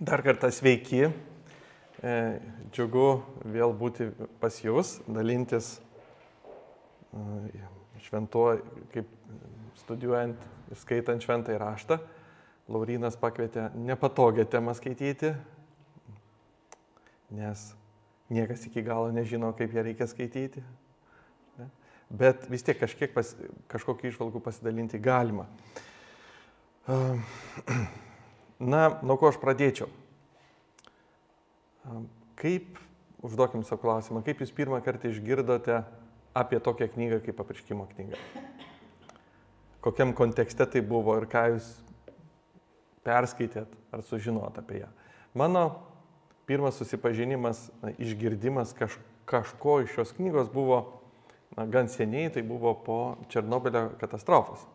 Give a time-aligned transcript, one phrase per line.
[0.00, 1.10] Dar kartą sveiki.
[2.00, 2.12] E,
[2.72, 3.20] džiugu
[3.52, 4.06] vėl būti
[4.40, 5.74] pas Jūs, dalintis
[7.12, 7.20] e,
[8.06, 8.46] šventuo,
[8.94, 9.12] kaip
[9.82, 10.40] studijuojant
[10.72, 12.00] ir skaitant šventą įraštą.
[12.72, 15.34] Laurinas pakvietė nepatogią temą skaityti,
[17.36, 17.68] nes
[18.32, 20.64] niekas iki galo nežino, kaip ją reikia skaityti.
[22.08, 23.36] Bet vis tiek kažkiek pas,
[23.68, 25.44] kažkokiu išvalgų pasidalinti galima.
[28.60, 29.88] Na, nuo ko aš pradėčiau?
[32.36, 32.76] Kaip,
[33.24, 35.80] užduokim savo klausimą, kaip jūs pirmą kartą išgirdote
[36.36, 38.20] apie tokią knygą kaip apriškimo knyga?
[39.80, 41.70] Kokiam kontekste tai buvo ir ką jūs
[43.06, 44.90] perskaitėt ar sužinot apie ją?
[45.32, 45.64] Mano
[46.44, 50.82] pirmas susipažinimas, na, išgirdimas kaž, kažko iš šios knygos buvo
[51.56, 52.98] na, gan seniai, tai buvo po
[53.32, 54.68] Černobilio katastrofos.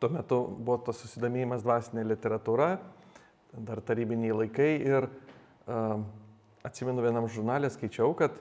[0.00, 2.74] Tuo metu buvo tas susidomėjimas dvasinė literatūra,
[3.54, 6.02] dar tarybiniai laikai ir uh,
[6.66, 8.36] atsimenu vienam žurnalė skaičiau, kad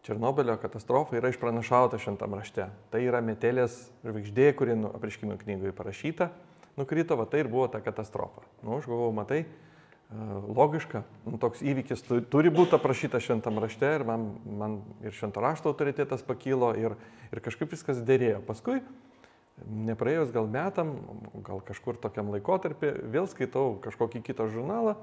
[0.00, 2.70] Černobilio katastrofa yra išpranašauta šventam rašte.
[2.88, 6.30] Tai yra metelės žvaigždė, kuri nu, apriškimo knygoje parašyta,
[6.80, 8.46] nukrito, va tai ir buvo ta katastrofa.
[8.64, 9.42] Nu, aš galvoju, matai,
[10.56, 15.70] logiška, nu, toks įvykis turi būti aprašytas šventam rašte ir man, man ir švento rašto
[15.70, 16.96] autoritetas pakilo ir,
[17.30, 18.40] ir kažkaip viskas dėrėjo.
[18.48, 18.80] Paskui
[19.68, 20.94] nepraėjus gal metam,
[21.46, 24.96] gal kažkur tokiam laikotarpį, vėl skaitau kažkokį kitą žurnalą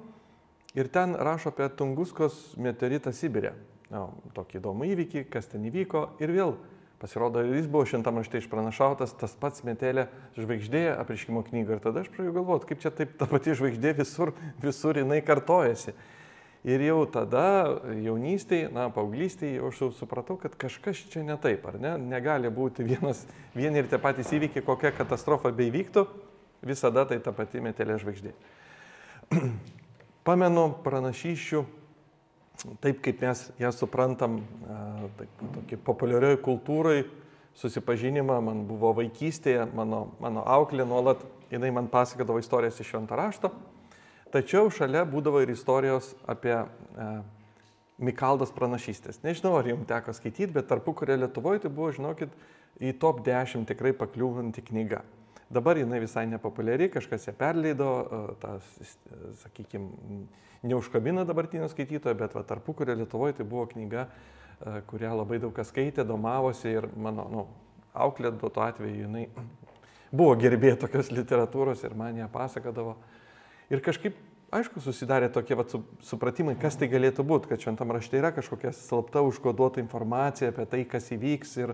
[0.78, 3.56] ir ten rašo apie Tunguskos meteoritą Sibirė.
[3.92, 6.58] Na, tokį įdomų įvykį, kas ten įvyko ir vėl
[7.00, 12.10] pasirodo, jis buvo šimtam rašte išpranašautas, tas pats metelė žvaigždė apriškimo knygoje ir tada aš
[12.12, 15.94] pradėjau galvoti, kaip čia taip ta pati žvaigždė visur, visur jinai kartojasi.
[16.68, 21.78] Ir jau tada jaunystėje, na, paauglystėje, aš jau supratau, kad kažkas čia ne taip, ar
[21.80, 21.94] ne?
[22.02, 23.22] Negali būti vienas,
[23.56, 26.04] vieni ir tie patys įvykiai, kokia katastrofa beivyktų,
[26.68, 28.34] visada tai ta pati metelė žvaigždė.
[30.28, 31.64] Pamenu pranašyščių,
[32.84, 34.42] taip kaip mes ją suprantam,
[35.22, 37.00] taip, tokį populiarioj kultūrai,
[37.58, 43.56] susipažinimą, man buvo vaikystėje, mano, mano auklė nuolat, jinai man pasakodavo istorijas iš šventą raštą.
[44.34, 47.08] Tačiau šalia būdavo ir istorijos apie e,
[47.98, 49.22] Mikaldos pranašystės.
[49.24, 52.34] Nežinau, ar jums teko skaityti, bet tarpu kurio Lietuvoje tai buvo, žinokit,
[52.78, 55.02] į top 10 tikrai pakliūvanti knyga.
[55.50, 58.98] Dabar jinai visai nepopuliari, kažkas ją perleido, e, tas,
[59.46, 60.26] sakykime,
[60.68, 64.10] neužkabina dabartinio skaitytojo, bet va, tarpu kurio Lietuvoje tai buvo knyga,
[64.60, 67.48] e, kurią labai daug kas skaitė, domavosi ir mano nu,
[67.96, 69.30] auklė tuo atveju jinai
[70.12, 72.96] buvo gerbė tokios literatūros ir man ją pasakodavo.
[73.74, 74.16] Ir kažkaip,
[74.56, 75.74] aišku, susidarė tokie vat,
[76.08, 80.84] supratimai, kas tai galėtų būti, kad šventam rašte yra kažkokia slapta užkoduota informacija apie tai,
[80.88, 81.74] kas įvyks ir,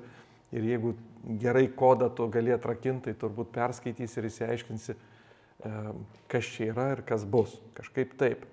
[0.55, 0.95] ir jeigu
[1.41, 4.97] gerai kodą tu gali atrakinti, tai turbūt perskaitysi ir įsiaiškinsi,
[6.33, 7.55] kas čia yra ir kas bus.
[7.77, 8.47] Kažkaip taip.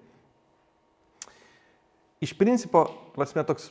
[2.20, 2.84] Iš principo,
[3.16, 3.70] prasme, toks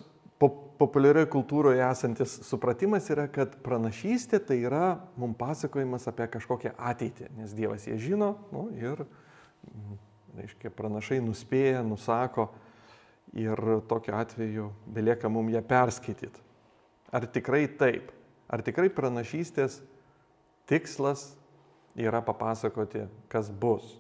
[0.79, 4.83] populiarioje kultūroje esantis supratimas yra, kad pranašystė tai yra
[5.19, 9.03] mums pasakojimas apie kažkokią ateitį, nes Dievas jie žino nu, ir
[10.37, 12.49] reiškia, pranašai nuspėja, nusako
[13.37, 13.59] ir
[13.89, 16.45] tokiu atveju belieka mums ją perskaityti.
[17.13, 18.11] Ar tikrai taip?
[18.49, 19.79] Ar tikrai pranašystės
[20.69, 21.31] tikslas
[21.97, 23.97] yra papasakoti, kas bus?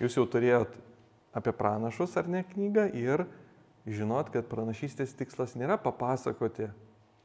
[0.00, 0.72] Jūs jau turėjot
[1.36, 3.24] apie pranašus ar ne knygą ir
[3.88, 6.68] žinot, kad pranašystės tikslas nėra papasakoti,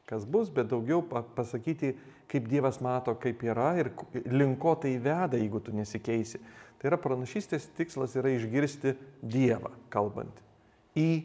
[0.08, 1.02] kas bus, bet daugiau
[1.36, 1.94] pasakyti,
[2.28, 3.92] kaip Dievas mato, kaip yra ir
[4.28, 6.40] linko tai veda, jeigu tu nesikeisi.
[6.78, 10.44] Tai yra pranašystės tikslas yra išgirsti Dievą kalbant
[10.98, 11.24] į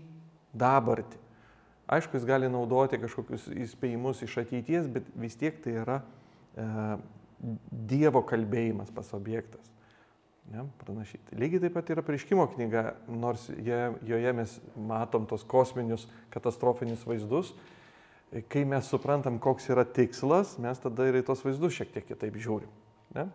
[0.54, 1.20] dabartį.
[1.94, 6.00] Aišku, jis gali naudoti kažkokius įspėjimus iš ateities, bet vis tiek tai yra
[6.56, 6.68] e,
[7.92, 9.74] Dievo kalbėjimas pas objektas.
[10.52, 11.38] Ne, pranašyti.
[11.40, 17.54] Lygiai taip pat yra prieškimo knyga, nors je, joje mes matom tos kosminius katastrofinius vaizdus.
[18.50, 22.38] Kai mes suprantam, koks yra tikslas, mes tada ir į tos vaizdus šiek tiek kitaip
[22.42, 22.72] žiūrim.
[23.14, 23.28] Ne?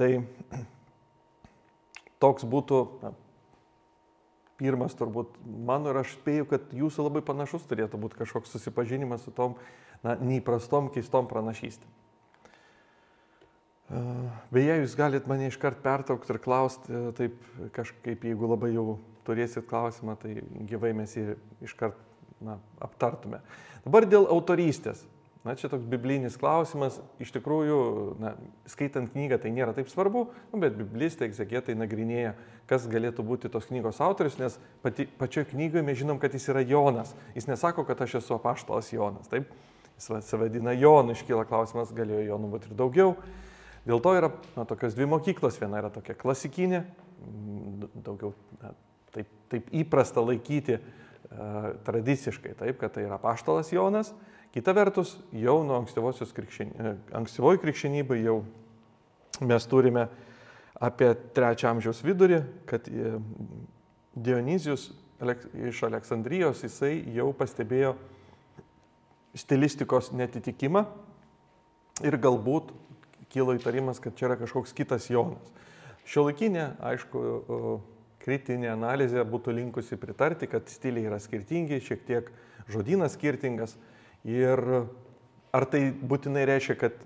[0.00, 0.08] Tai
[2.24, 3.12] toks būtų na,
[4.60, 9.34] pirmas turbūt mano ir aš spėju, kad jūsų labai panašus turėtų būti kažkoks susipažinimas su
[9.36, 9.58] tom
[10.04, 11.98] na, neįprastom, keistom pranašystėm.
[14.54, 17.40] Beje, jūs galite mane iškart pertraukti ir klausti, e, taip
[17.74, 20.36] kažkaip, jeigu labai jau turėsit klausimą, tai
[20.70, 21.34] gyvai mes jį
[21.66, 21.98] iškart
[22.44, 23.40] na, aptartume.
[23.84, 25.02] Dabar dėl autorystės.
[25.40, 26.98] Na, čia toks biblinis klausimas.
[27.22, 27.76] Iš tikrųjų,
[28.20, 28.34] na,
[28.68, 32.34] skaitant knygą tai nėra taip svarbu, nu, bet biblistai, egzegetai nagrinėja,
[32.68, 36.60] kas galėtų būti tos knygos autorius, nes pati, pačioje knygoje mes žinom, kad jis yra
[36.60, 37.14] Jonas.
[37.32, 39.32] Jis nesako, kad aš esu apaštalas Jonas.
[39.32, 39.48] Taip?
[39.96, 43.16] Jis savadina Jonu, iškyla klausimas, galėjo Jonų būti ir daugiau.
[43.88, 44.28] Dėl to yra
[44.58, 45.56] na, tokios dvi mokyklos.
[45.60, 46.84] Viena yra tokia klasikinė,
[48.04, 48.74] daugiau na,
[49.16, 50.82] taip, taip įprasta laikyti
[51.86, 54.12] tradiciškai, taip, kad tai yra paštalas Jonas.
[54.50, 55.78] Kita vertus, jau nuo
[56.34, 58.40] krikščiny, e, ankstyvoji krikščionybė jau
[59.46, 60.08] mes turime
[60.80, 63.14] apie trečią amžiaus vidurį, kad e,
[64.10, 64.88] Dionizijus
[65.70, 67.94] iš Aleksandrijos jisai jau pastebėjo
[69.38, 70.82] stilistikos netitikimą
[72.02, 72.72] ir galbūt
[73.30, 75.54] kilo įtarimas, kad čia yra kažkoks kitas Jonas.
[76.10, 77.20] Šiuolaikinė, aišku,
[78.20, 82.30] kritinė analizė būtų linkusi pritarti, kad stiliai yra skirtingi, šiek tiek
[82.70, 83.76] žodynas skirtingas.
[84.28, 84.60] Ir
[85.56, 86.98] ar tai būtinai reiškia, kad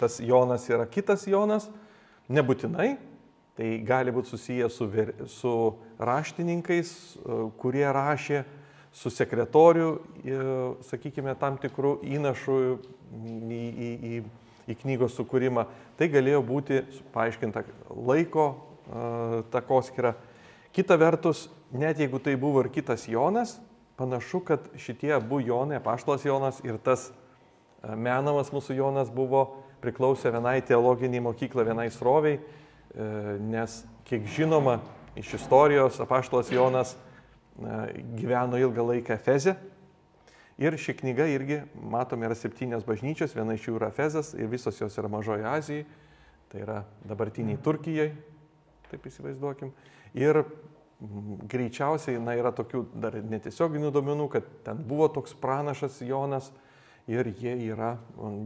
[0.00, 1.68] tas Jonas yra kitas Jonas?
[2.32, 2.94] Nebūtinai.
[3.52, 5.52] Tai gali būti susiję su, ver, su
[6.00, 6.92] raštininkais,
[7.60, 8.46] kurie rašė,
[8.96, 9.90] su sekretoriu,
[10.88, 12.56] sakykime, tam tikrų įnašų
[13.12, 14.22] į, į, į
[14.68, 15.66] į knygos sukūrimą.
[15.98, 16.82] Tai galėjo būti
[17.14, 17.64] paaiškinta
[18.06, 18.46] laiko
[19.54, 20.14] takoskira.
[20.72, 23.58] Kita vertus, net jeigu tai buvo ir kitas Jonas,
[24.00, 27.10] panašu, kad šitie abu Jonai, Paštas Jonas ir tas
[27.82, 29.44] menamas mūsų Jonas buvo
[29.82, 33.08] priklausę vienai teologiniai mokyklai, vienai sroviai, e,
[33.42, 34.78] nes, kiek žinoma,
[35.18, 36.96] iš istorijos apaštalas Jonas
[38.16, 39.58] gyveno ilgą laiką Efeze,
[40.62, 44.76] Ir ši knyga irgi, matome, yra septynios bažnyčios, viena iš jų yra Fezas ir visos
[44.78, 45.86] jos yra Mažoje Azijoje,
[46.52, 48.10] tai yra dabartiniai Turkijai,
[48.90, 49.72] taip įsivaizduokim.
[50.18, 50.42] Ir
[51.52, 56.52] greičiausiai, na, yra tokių dar netiesioginių duomenų, kad ten buvo toks pranašas Jonas
[57.10, 57.96] ir jie yra,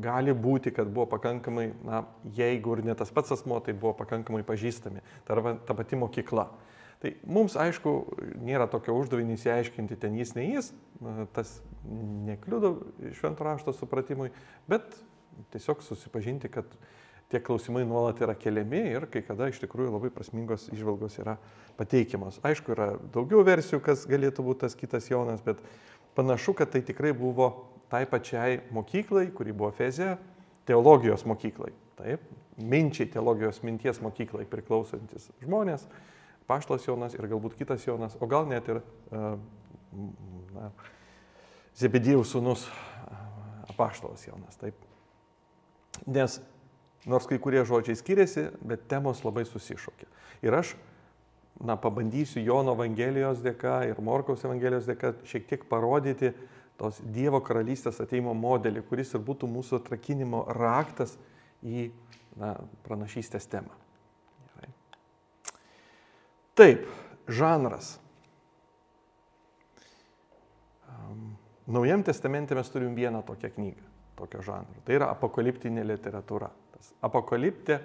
[0.00, 2.04] gali būti, kad buvo pakankamai, na,
[2.36, 5.04] jeigu ir ne tas pats asmo, tai buvo pakankamai pažįstami.
[5.26, 6.46] Tai yra ta pati mokykla.
[7.02, 7.92] Tai mums, aišku,
[8.40, 10.70] nėra tokio uždavinį įsiaiškinti, ten jis, ne jis,
[11.36, 12.72] tas nekliudo
[13.18, 14.30] švento rašto supratimui,
[14.70, 14.96] bet
[15.52, 16.72] tiesiog susipažinti, kad
[17.32, 21.36] tie klausimai nuolat yra keliami ir kai kada iš tikrųjų labai prasmingos išvalgos yra
[21.78, 22.38] pateikiamos.
[22.46, 25.60] Aišku, yra daugiau versijų, kas galėtų būti tas kitas Jonas, bet
[26.18, 27.50] panašu, kad tai tikrai buvo
[27.90, 30.16] tai pačiai mokyklai, kuri buvo Fezė,
[30.66, 31.72] teologijos mokyklai.
[31.96, 32.22] Taip,
[32.60, 35.86] minčiai teologijos minties mokyklai priklausantis žmonės
[36.46, 38.78] Paštas Jonas ir galbūt kitas Jonas, o gal net ir
[40.54, 40.70] na,
[41.76, 42.68] Zebedėjaus sūnus
[43.76, 44.56] Paštas Jonas.
[44.60, 44.78] Taip.
[46.06, 46.38] Nes
[47.06, 50.08] nors kai kurie žodžiai skiriasi, bet temos labai susišokia.
[50.44, 50.74] Ir aš,
[51.62, 56.34] na, pabandysiu Jono Evangelijos dėka ir Morkaus Evangelijos dėka šiek tiek parodyti
[56.76, 61.16] tos Dievo karalystės ateimo modelį, kuris ir būtų mūsų atrakinimo raktas
[61.64, 61.88] į
[62.36, 63.72] na, pranašystės temą.
[66.56, 66.86] Taip,
[67.28, 67.98] žanras.
[71.66, 73.82] Naujam testamente mes turim vieną tokią knygą,
[74.16, 74.80] tokio žanro.
[74.86, 76.48] Tai yra apokaliptinė literatūra.
[76.76, 77.84] Tas apokaliptė e,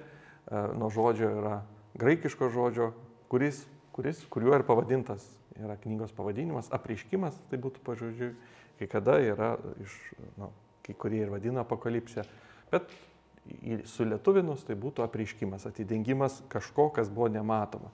[0.78, 1.60] nuo žodžio yra
[2.00, 2.92] graikiško žodžio,
[3.32, 3.64] kuris,
[3.96, 5.26] kuris, kuriuo ir pavadintas
[5.60, 8.32] yra knygos pavadinimas, apriškimas, tai būtų pažodžiui,
[8.80, 9.54] kai kada yra
[9.84, 9.96] iš,
[10.40, 10.50] nu,
[10.86, 12.26] kai kurie ir vadina apokalipsė,
[12.72, 12.90] bet
[13.90, 17.92] sulietuvinus tai būtų apriškimas, atidengimas kažko, kas buvo nematoma.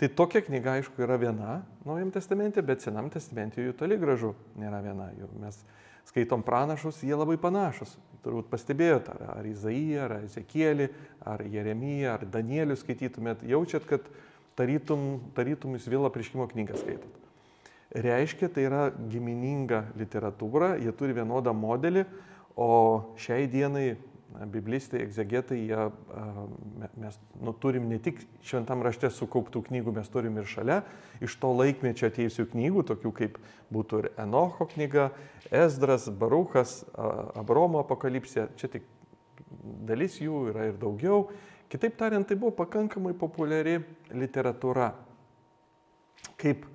[0.00, 4.80] Tai tokia knyga, aišku, yra viena Naujam testamente, bet Senam testamente jų toli gražu nėra
[4.82, 5.10] viena.
[5.18, 5.60] Jau mes
[6.08, 7.94] skaitom pranašus, jie labai panašus.
[8.22, 10.88] Turbūt pastebėjote, ar, ar Izaiją, ar Ezekielį,
[11.26, 14.06] ar Jeremiją, ar Danielių skaitytumėt, jaučiat, kad
[14.58, 17.18] tarytum, tarytum jūs vėl apriškimo knygą skaitot.
[17.92, 22.06] Reiškia, tai yra gimininga literatūra, jie turi vienodą modelį,
[22.56, 22.70] o
[23.20, 23.96] šiai dienai
[24.52, 25.84] biblistai, egzegetai, jie,
[27.00, 30.80] mes nu, turim ne tik šventam rašte sukauptų knygų, mes turim ir šalia
[31.22, 33.38] iš to laikmečio ateisių knygų, tokių kaip
[33.72, 35.10] būtų ir Enocho knyga,
[35.50, 36.80] Esdras, Baruchas,
[37.38, 38.86] Abromo apokalipsė, čia tik
[39.86, 41.26] dalis jų yra ir daugiau.
[41.72, 43.78] Kitaip tariant, tai buvo pakankamai populiari
[44.12, 44.92] literatūra.
[46.40, 46.66] Kaip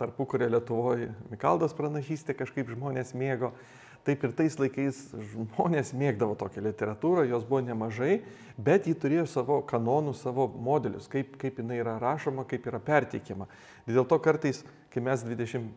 [0.00, 5.00] tarpu, kurie Lietuvoje Mikaldos pranašystė kažkaip žmonės mėgo, uh, Taip ir tais laikais
[5.32, 8.22] žmonės mėgdavo tokią literatūrą, jos buvo nemažai,
[8.56, 13.48] bet ji turėjo savo kanonų, savo modelius, kaip, kaip jinai yra rašoma, kaip yra perteikiama.
[13.88, 14.62] Dėl to kartais,
[14.94, 15.68] kai mes 20,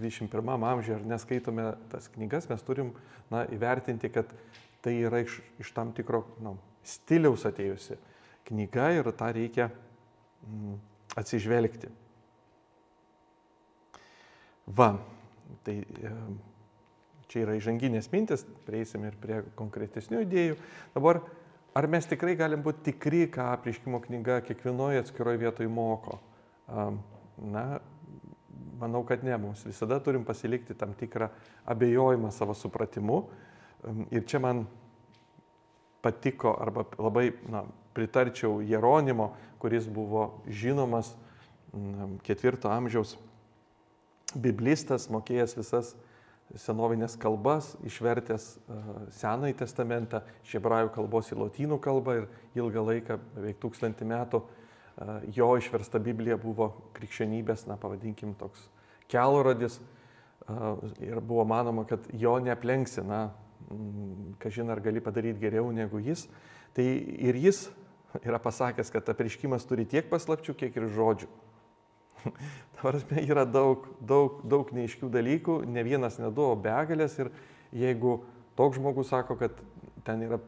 [0.00, 2.92] 21 amžiuje ar neskaitome tas knygas, mes turim
[3.32, 4.28] na, įvertinti, kad
[4.84, 6.54] tai yra iš, iš tam tikro na,
[6.86, 7.98] stiliaus atėjusi
[8.50, 10.76] knyga ir tą reikia mm,
[11.20, 11.90] atsižvelgti.
[14.70, 14.94] Va,
[15.66, 15.76] Tai
[17.30, 20.56] čia yra įžanginės mintis, prieisim ir prie konkretesnių idėjų.
[20.96, 21.22] Dabar,
[21.78, 26.18] ar mes tikrai galim būti tikri, ką apriškimo knyga kiekvienoje atskiroje vietoje moko?
[27.40, 27.64] Na,
[28.80, 31.30] manau, kad ne, mums visada turim pasilikti tam tikrą
[31.70, 33.22] abejojimą savo supratimu.
[34.10, 34.66] Ir čia man
[36.02, 37.64] patiko arba labai na,
[37.94, 39.30] pritarčiau Jeronimo,
[39.60, 41.12] kuris buvo žinomas
[42.26, 43.14] ketvirto amžiaus
[44.36, 45.94] biblistas, mokėjęs visas
[46.58, 48.46] senovinės kalbas, išvertęs
[49.20, 52.26] Senąjį testamentą iš hebrajų kalbos į lotynų kalbą ir
[52.58, 54.42] ilgą laiką, beveik tūkstantį metų,
[55.36, 58.66] jo išversta Biblija buvo krikščionybės, na pavadinkim, toks
[59.10, 59.78] kelrodis
[61.00, 63.28] ir buvo manoma, kad jo neaplenksi, na,
[64.42, 66.26] kažin ar gali padaryti geriau negu jis.
[66.74, 67.68] Tai ir jis
[68.24, 71.30] yra pasakęs, kad apriškimas turi tiek paslapčių, kiek ir žodžių.
[72.76, 77.32] Tavarsime, yra daug, daug, daug neiškių dalykų, ne vienas, ne du, o begalės ir
[77.76, 78.20] jeigu
[78.58, 79.56] toks žmogus sako, kad
[80.06, 80.40] ten yra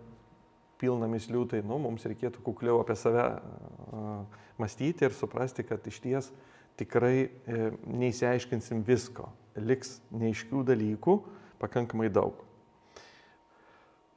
[0.81, 6.01] pilna mislių, tai nu, mums reikėtų kukliau apie save uh, mąstyti ir suprasti, kad iš
[6.03, 6.33] ties
[6.79, 9.29] tikrai e, neįsiaiškinsim visko,
[9.61, 11.17] liks neiškių dalykų
[11.61, 12.39] pakankamai daug.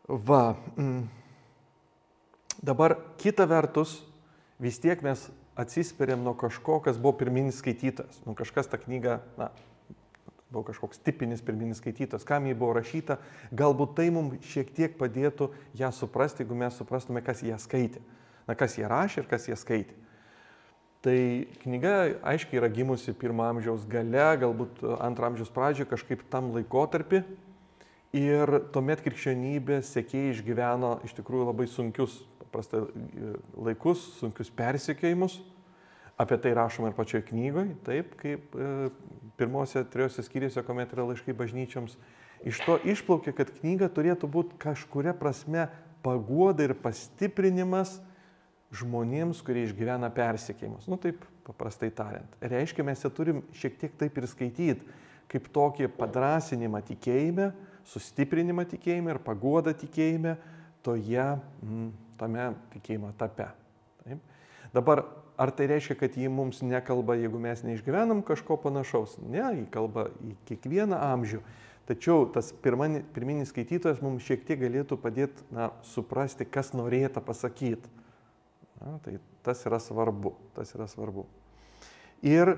[0.08, 0.56] Va.
[0.78, 1.06] Mm.
[2.66, 4.00] Dabar kita vertus,
[4.62, 8.22] vis tiek mes atsispiriam nuo kažko, kas buvo pirminis skaitytas.
[8.26, 9.50] Nu, kažkas tą knygą, na,
[10.52, 13.18] buvo kažkoks tipinis pirminis skaitytas, kam jį buvo rašyta,
[13.56, 18.04] galbūt tai mums šiek tiek padėtų ją suprasti, jeigu mes suprastume, kas ją skaitė.
[18.46, 19.96] Na, kas ją rašė ir kas ją skaitė.
[21.06, 21.18] Tai
[21.62, 21.96] knyga
[22.26, 27.22] aiškiai yra gimusi pirmo amžiaus gale, galbūt antro amžiaus pradžioje, kažkaip tam laikotarpį.
[28.16, 32.22] Ir tuomet krikščionybė sėkiai išgyveno iš tikrųjų labai sunkius
[32.56, 32.86] paprastai
[33.68, 35.42] laikus, sunkius persikėjimus.
[36.16, 38.68] Apie tai rašoma ir pačioje knygoje, taip kaip e,
[39.36, 41.98] pirmose trijose skyriuose, kuomet yra laiškai bažnyčioms.
[42.48, 45.68] Iš to išplaukia, kad knyga turėtų būti kažkuria prasme
[46.06, 47.98] paguoda ir pastiprinimas
[48.76, 50.88] žmonėms, kurie išgyvena persikėjimus.
[50.88, 52.40] Nu taip paprastai tariant.
[52.40, 54.96] Reiškia, mes ją turim šiek tiek taip ir skaityti,
[55.32, 57.52] kaip tokį padrasinimą tikėjime,
[57.92, 60.38] sustiprinimą tikėjime ir paguodą tikėjime
[60.86, 61.28] toje
[61.66, 63.50] mm, tame tikėjimo etape.
[64.04, 64.34] Taip?
[64.76, 65.06] Dabar,
[65.38, 69.18] ar tai reiškia, kad ji mums nekalba, jeigu mes neišgyvenam kažko panašaus?
[69.24, 71.42] Ne, ji kalba į kiekvieną amžių.
[71.86, 77.92] Tačiau tas pirmani, pirminis skaitytojas mums šiek tiek galėtų padėti na, suprasti, kas norėta pasakyti.
[78.82, 80.34] Na, tai tas yra svarbu.
[80.58, 81.28] Tas yra svarbu.
[82.26, 82.58] Ir e,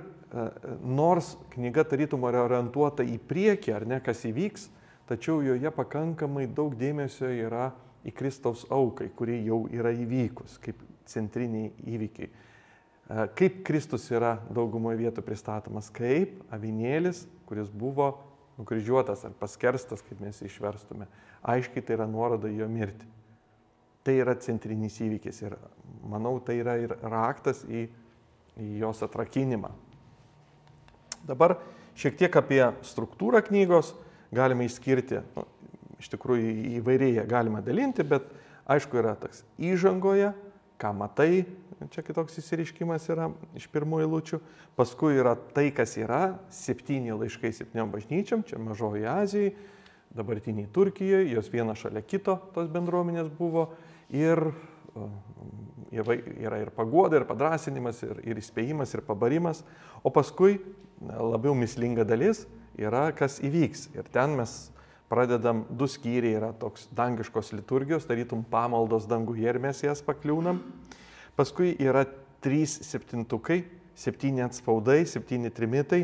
[0.85, 4.69] nors knyga tarytum orientuota į priekį, ar ne, kas įvyks,
[5.09, 7.73] tačiau joje pakankamai daug dėmesio yra
[8.07, 12.29] į Kristaus aukai, kuri jau yra įvykus, kaip centriniai įvykiai.
[12.29, 18.13] E, kaip Kristus yra daugumoje vietų pristatomas, kaip avinėlis, kuris buvo
[18.57, 21.07] nukryžiuotas ar paskerstas, kaip mes išverstume.
[21.47, 23.07] Aiškiai tai yra nuoroda į jo mirtį.
[24.07, 25.57] Tai yra centrinis įvykis ir
[26.07, 27.85] manau, tai yra ir raktas į,
[28.57, 29.73] į jos atrakinimą.
[31.27, 31.57] Dabar
[31.97, 33.91] šiek tiek apie struktūrą knygos
[34.33, 35.21] galime išskirti.
[35.35, 35.43] Nu,
[36.01, 38.27] iš tikrųjų įvairiai galima dalinti, bet
[38.69, 40.33] aišku yra toks įžangoje,
[40.77, 41.45] ką matai,
[41.93, 44.39] čia kitoks įsiriškimas yra iš pirmųjų eilučių,
[44.77, 49.55] paskui yra tai, kas yra, septyni laiškai septyniom bažnyčiam, čia mažoji Azijai,
[50.17, 53.71] dabartiniai Turkijoje, jos viena šalia kito tos bendruomenės buvo.
[54.13, 54.39] Ir
[55.91, 59.63] yra ir paguoda, ir padrasinimas, ir, ir įspėjimas, ir pabarimas,
[60.03, 60.57] o paskui
[61.01, 62.45] labiau mislinga dalis
[62.77, 63.89] yra, kas įvyks.
[63.97, 64.55] Ir ten mes
[65.09, 70.61] pradedam, du skyriai yra toks dangiškos liturgijos, tarytum pamaldos danguje ir mes jas pakliūnam.
[71.37, 72.03] Paskui yra
[72.43, 73.61] trys septintukai,
[73.97, 76.03] septyni atspaudai, septyni trimitai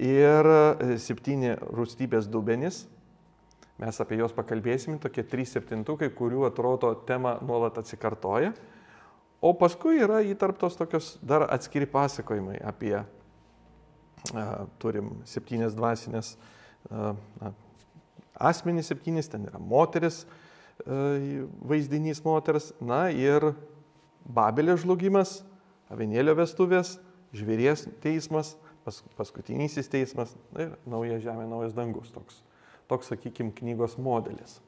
[0.00, 2.84] ir e, septyni rūstybės dubenis.
[3.80, 8.52] Mes apie juos pakalbėsim, tokie trys septintukai, kurių atrodo tema nuolat atsikartoja.
[9.40, 14.50] O paskui yra įtarptos tokios dar atskiri pasakojimai apie, uh,
[14.82, 17.54] turim septynės dvasinės uh, na,
[18.40, 20.24] asmenys septynis, ten yra moteris,
[20.84, 23.52] e, vaizdinys moters, na ir
[24.24, 25.40] Babelio žlugimas,
[25.92, 26.96] avinėlio vestuvės,
[27.36, 28.54] žvėries teismas,
[28.84, 32.10] pas, paskutinysis teismas na, ir nauja žemė, naujas dangus.
[32.14, 32.42] Toks,
[32.90, 34.58] toks sakykime, knygos modelis.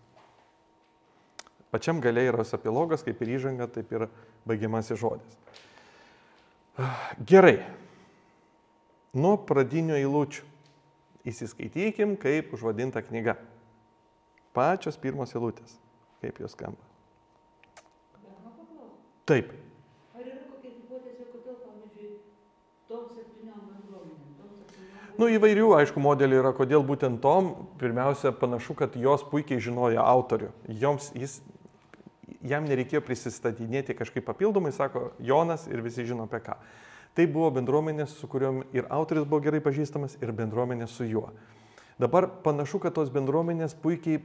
[1.72, 4.08] Pačiam galiai yra epilogas, kaip ir įžanga, taip ir
[4.48, 5.38] baigiamasis žodis.
[7.28, 7.62] Gerai.
[9.16, 10.48] Nuo pradinių eilučių.
[11.28, 13.36] Įsiskaitykim, kaip užvadinta knyga.
[14.52, 15.78] Pačios pirmos eilutės.
[16.20, 16.92] Kaip jos skamba?
[19.26, 19.52] Taip.
[20.12, 22.08] Ar yra kokia hipotezė, kodėl, pavyzdžiui,
[22.90, 25.16] tom septyniom bendruomenėm?
[25.20, 27.52] Nu, įvairių, aišku, modelių yra, kodėl būtent tom.
[27.80, 30.50] Pirmiausia, panašu, kad jos puikiai žinojo autorių.
[30.82, 31.38] Joms jis,
[32.42, 36.58] jam nereikėjo prisistatinėti kažkaip papildomai, sako Jonas ir visi žino apie ką.
[37.14, 41.28] Tai buvo bendruomenės, su kuriuom ir autoris buvo gerai pažįstamas, ir bendruomenė su juo.
[42.00, 44.22] Dabar panašu, kad tos bendruomenės puikiai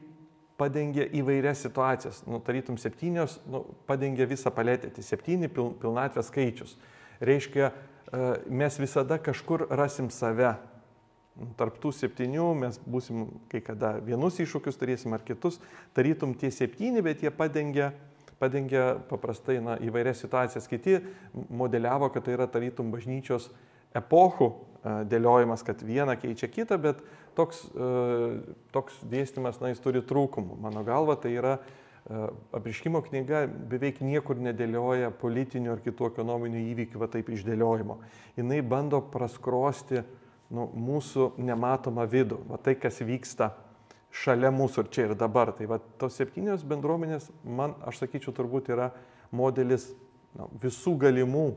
[0.58, 2.24] padengia įvairias situacijas.
[2.28, 4.90] Nu, tarytum septynios, nu, padengia visą paletę.
[4.94, 6.74] Tai septyni pil, pilnatvės skaičius.
[7.22, 10.56] Reiškia, e, mes visada kažkur rasim save.
[11.58, 15.60] Tarptų septynių mes būsim kai kada vienus iššūkius turėsim ar kitus.
[15.94, 17.92] Tarytum tie septyni, bet jie padengia,
[18.42, 20.66] padengia paprastai na, įvairias situacijas.
[20.66, 20.98] Kiti
[21.54, 23.52] modeliavo, kad tai yra tarytum bažnyčios
[23.98, 24.50] epochų
[25.10, 27.02] dėliojimas, kad viena keičia kitą, bet
[27.38, 27.66] toks,
[28.76, 30.58] toks dėstymas, na, jis turi trūkumų.
[30.64, 31.58] Mano galva, tai yra
[32.56, 38.00] apriškimo knyga beveik niekur nedėlioja politinių ar kitų ekonominių įvykių, va taip išdėliojimo.
[38.40, 40.04] Jis bando praskrosti
[40.54, 43.52] nu, mūsų nematomą vidų, va tai, kas vyksta
[44.12, 45.52] šalia mūsų ir čia ir dabar.
[45.56, 48.94] Tai va tos septynios bendruomenės, man, aš sakyčiau, turbūt yra
[49.36, 49.90] modelis
[50.38, 51.50] na, visų galimų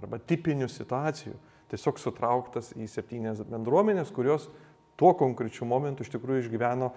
[0.00, 1.36] arba tipinių situacijų
[1.68, 4.48] tiesiog sutrauktas į septynės bendruomenės, kurios
[4.98, 6.90] tuo konkrečiu momentu iš tikrųjų išgyveno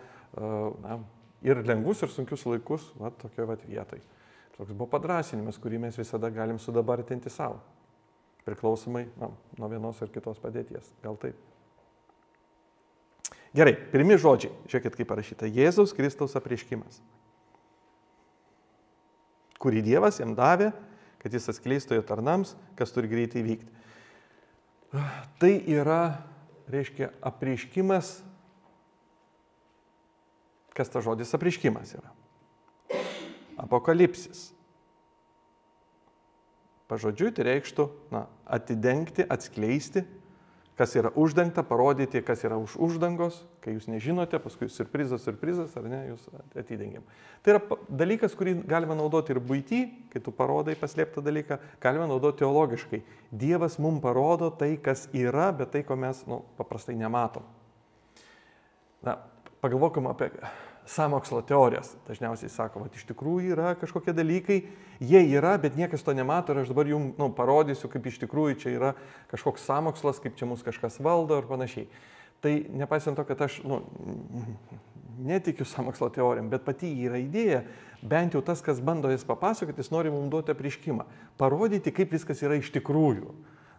[0.82, 0.98] na,
[1.46, 4.02] ir lengvus, ir sunkius laikus va, tokioje vietoje.
[4.58, 7.62] Toks buvo padrasinimas, kurį mes visada galim sudabartinti savo,
[8.46, 10.92] priklausomai na, nuo vienos ar kitos padėties.
[11.06, 11.38] Gal taip?
[13.56, 14.54] Gerai, pirmi žodžiai.
[14.72, 15.50] Žiūrėkit, kaip parašyta.
[15.52, 17.02] Jėzaus Kristaus apriškimas,
[19.62, 20.72] kurį Dievas jam davė,
[21.22, 23.80] kad jis atskleistų jo tarnams, kas turi greitai vykti.
[25.42, 26.02] Tai yra,
[26.70, 28.20] reiškia, apriškimas.
[30.78, 32.12] Kas ta žodis apriškimas yra?
[33.60, 34.50] Apokalipsis.
[36.92, 40.04] Pažodžiui tai reikštų na, atidengti, atskleisti,
[40.82, 45.86] kas yra uždengta, parodyti, kas yra už uždangos, kai jūs nežinote, paskui surprizas, surprizas, ar
[45.86, 46.24] ne, jūs
[46.58, 47.06] atidengiam.
[47.46, 52.42] Tai yra dalykas, kurį galime naudoti ir būty, kai tu parodai paslėptą dalyką, galime naudoti
[52.42, 53.04] teologiškai.
[53.44, 57.46] Dievas mums parodo tai, kas yra, bet tai, ko mes nu, paprastai nematom.
[59.06, 59.20] Na,
[59.62, 60.34] pagalvokim apie
[60.92, 61.94] samokslo teorijas.
[62.08, 64.62] Dažniausiai sako, kad iš tikrųjų yra kažkokie dalykai,
[65.00, 68.58] jie yra, bet niekas to nemato ir aš dabar jums nu, parodysiu, kaip iš tikrųjų
[68.64, 68.94] čia yra
[69.32, 71.88] kažkoks samokslas, kaip čia mus kažkas valdo ir panašiai.
[72.42, 73.84] Tai nepaisant to, kad aš nu,
[75.22, 77.64] netikiu samokslo teorijam, bet pati yra idėja,
[78.02, 81.06] bent jau tas, kas bando jas papasakoti, jis nori mums duoti apriškimą,
[81.40, 83.34] parodyti, kaip viskas yra iš tikrųjų.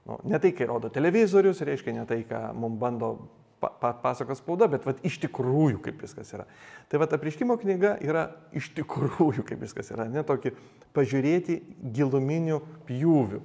[0.07, 3.14] Nu, ne tai, kai rodo televizorius, reiškia ne tai, ką mums bando
[3.62, 6.48] pa, pa, pasakos spauda, bet vat, iš tikrųjų kaip viskas yra.
[6.90, 8.27] Tai vat apriškimo knyga yra
[8.59, 10.55] iš tikrųjų kaip viskas yra, ne tokį
[10.96, 11.61] pažiūrėti
[11.94, 13.42] giluminių pjūvių.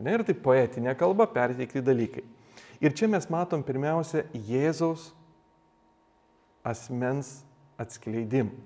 [0.00, 2.24] Ne, ir tai poetinė kalba perteikti dalykai.
[2.80, 5.10] Ir čia mes matom pirmiausia Jėzaus
[6.66, 7.40] asmens
[7.80, 8.56] atskleidimą.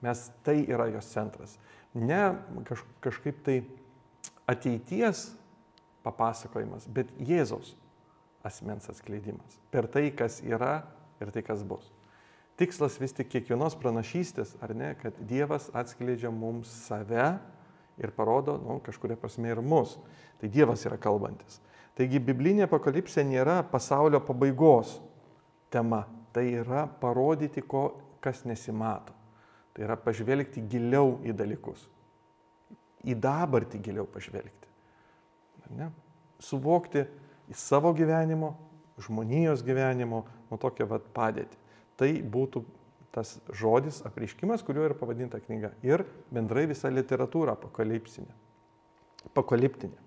[0.00, 1.58] Mes tai yra jos centras.
[1.92, 3.58] Ne kaž, kažkaip tai
[4.48, 5.26] ateities
[6.06, 7.74] papasakojimas, bet Jėzaus
[8.46, 9.58] asmens atskleidimas.
[9.72, 10.80] Per tai, kas yra
[11.20, 11.86] ir tai, kas bus.
[12.60, 17.32] Tikslas vis tik kiekvienos pranašystės, ar ne, kad Dievas atskleidžia mums save
[18.00, 19.96] ir parodo, nu, kažkuria prasme ir mus.
[20.40, 21.60] Tai Dievas yra kalbantis.
[21.96, 24.98] Taigi biblinė apokalipsė nėra pasaulio pabaigos
[25.72, 26.06] tema.
[26.30, 27.88] Tai yra parodyti, ko,
[28.22, 29.16] kas nesimato.
[29.74, 31.82] Tai yra pažvelgti giliau į dalykus.
[33.08, 34.68] Į dabartį giliau pažvelgti.
[35.74, 35.88] Ne?
[36.42, 37.04] Suvokti,
[37.50, 38.54] į savo gyvenimo,
[39.00, 41.58] žmonijos gyvenimo, nuo tokią vat padėtį.
[42.00, 42.62] Tai būtų
[43.14, 45.72] tas žodis apriškimas, kuriuo yra pavadinta knyga.
[45.86, 48.30] Ir bendrai visa literatūra apokalipsinė.
[49.30, 49.98] Apokaliptinė.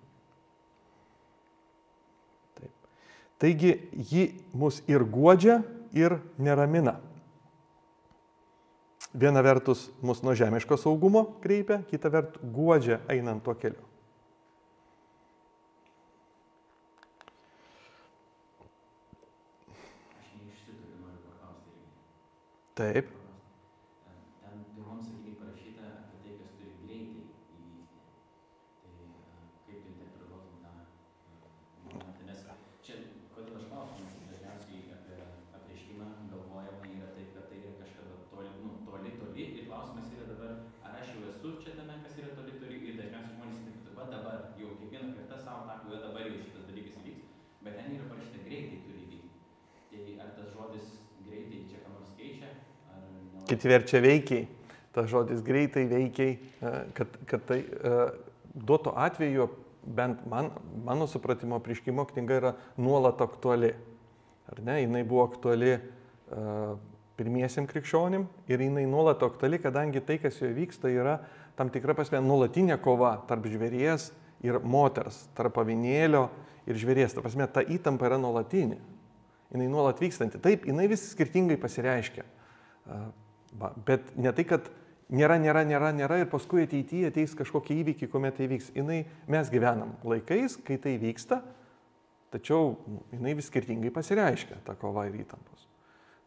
[2.59, 2.91] Taip.
[3.43, 3.73] Taigi
[4.11, 5.61] ji mus ir guodžia,
[5.93, 6.97] ir neramina.
[9.13, 13.83] Viena vertus mus nuo žemiško saugumo kreipia, kita vertus guodžia einant tuo keliu.
[22.73, 23.05] Taip.
[24.41, 27.25] Ten pirmam sakiniai parašyta apie tai, kas turi greitai
[27.57, 27.99] įvykti.
[28.81, 28.93] Tai
[29.67, 30.71] kaip tu interpretuotum tą
[31.83, 32.25] momentą?
[32.29, 32.41] Nes
[32.87, 32.95] čia,
[33.35, 35.19] kodėl aš klausiu, nes dažniausiai apie
[35.59, 39.47] apreiškimą galvojama yra taip, kad tai yra kažkada toli, nu, toli, toli.
[39.59, 42.81] Ir klausimas yra dabar, ar aš jau esu čia tame, kas yra toli, toli.
[42.89, 46.65] Ir dažniausiai žmonės interpretuoja, va dabar, jau kiekvieną kartą savo tą, va dabar jau šitas
[46.73, 47.29] dalykas įvyks.
[47.61, 49.31] Bet ten yra parašyta greitai turi įvykti.
[49.93, 52.49] Tai ar tas žodis greitai čia ką nors keičia?
[53.53, 54.47] Kiti verčia veikiai.
[54.93, 56.37] Tas žodis greitai veikiai,
[56.97, 57.63] kad, kad tai
[58.53, 59.47] duoto atveju,
[59.85, 60.51] bent man,
[60.85, 63.73] mano supratimo prieškimo knyga yra nuolat aktuali.
[64.49, 64.79] Ar ne?
[64.83, 66.75] Jis buvo aktuali uh,
[67.17, 71.19] pirmiesiam krikščionim ir jinai nuolat aktuali, kadangi tai, kas joje vyksta, yra
[71.57, 74.09] tam tikra prasme nuolatinė kova tarp žvėries
[74.43, 76.27] ir moters, tarp avinėlio
[76.67, 77.13] ir žvėries.
[77.13, 78.79] Ta prasme, ta įtampa yra nuolatinė.
[79.53, 80.41] Jinai nuolat vykstanti.
[80.41, 82.25] Taip, jinai vis skirtingai pasireiškia.
[83.59, 84.69] Va, bet ne tai, kad
[85.13, 88.71] nėra, nėra, nėra, nėra ir paskui ateityje ateis kažkokie įvykiai, kuomet tai vyks.
[88.77, 91.41] Jinai, mes gyvenam laikais, kai tai vyksta,
[92.33, 92.73] tačiau
[93.13, 95.67] jinai vis skirtingai pasireiškia, ta kova ir įtampos.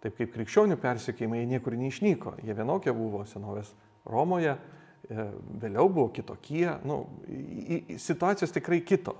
[0.04, 3.72] Taip kaip krikščionių persikėjimai niekur neišnyko, jie vienokie buvo senovės
[4.06, 5.24] Romoje, e,
[5.62, 7.00] vėliau buvo kitokie, nu,
[7.98, 9.16] situacijos tikrai kito.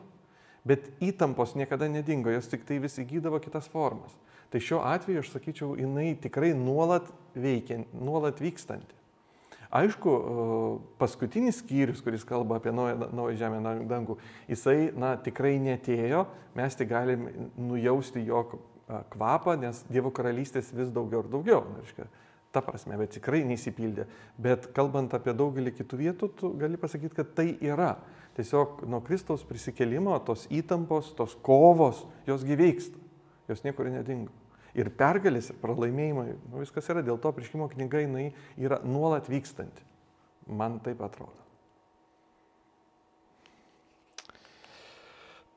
[0.66, 4.14] Bet įtampos niekada nedingo, jos tik tai vis įgydavo kitas formas.
[4.50, 8.94] Tai šiuo atveju aš sakyčiau, jinai tikrai nuolat veikia, nuolat vykstanti.
[9.74, 10.12] Aišku,
[11.00, 14.16] paskutinis skyrius, kuris kalba apie naują, naują žemę dangų,
[14.48, 16.22] jisai na, tikrai netėjo,
[16.56, 17.26] mes tik galim
[17.58, 18.44] nujausti jo
[19.12, 21.64] kvapą, nes Dievo karalystės vis daugiau ir daugiau.
[21.80, 22.06] Reiškia,
[22.54, 24.06] ta prasme, bet tikrai neįsipildė.
[24.38, 27.96] Bet kalbant apie daugelį kitų vietų, tu gali pasakyti, kad tai yra.
[28.38, 33.05] Tiesiog nuo Kristaus prisikelimo tos įtampos, tos kovos, jos gyveiksta
[33.48, 34.34] jos niekur nedingo.
[34.76, 38.26] Ir pergalės, ir pralaimėjimai, nu, viskas yra, dėl to prieškimo knyga jinai
[38.60, 39.84] yra nuolat vykstanti.
[40.46, 41.45] Man taip atrodo.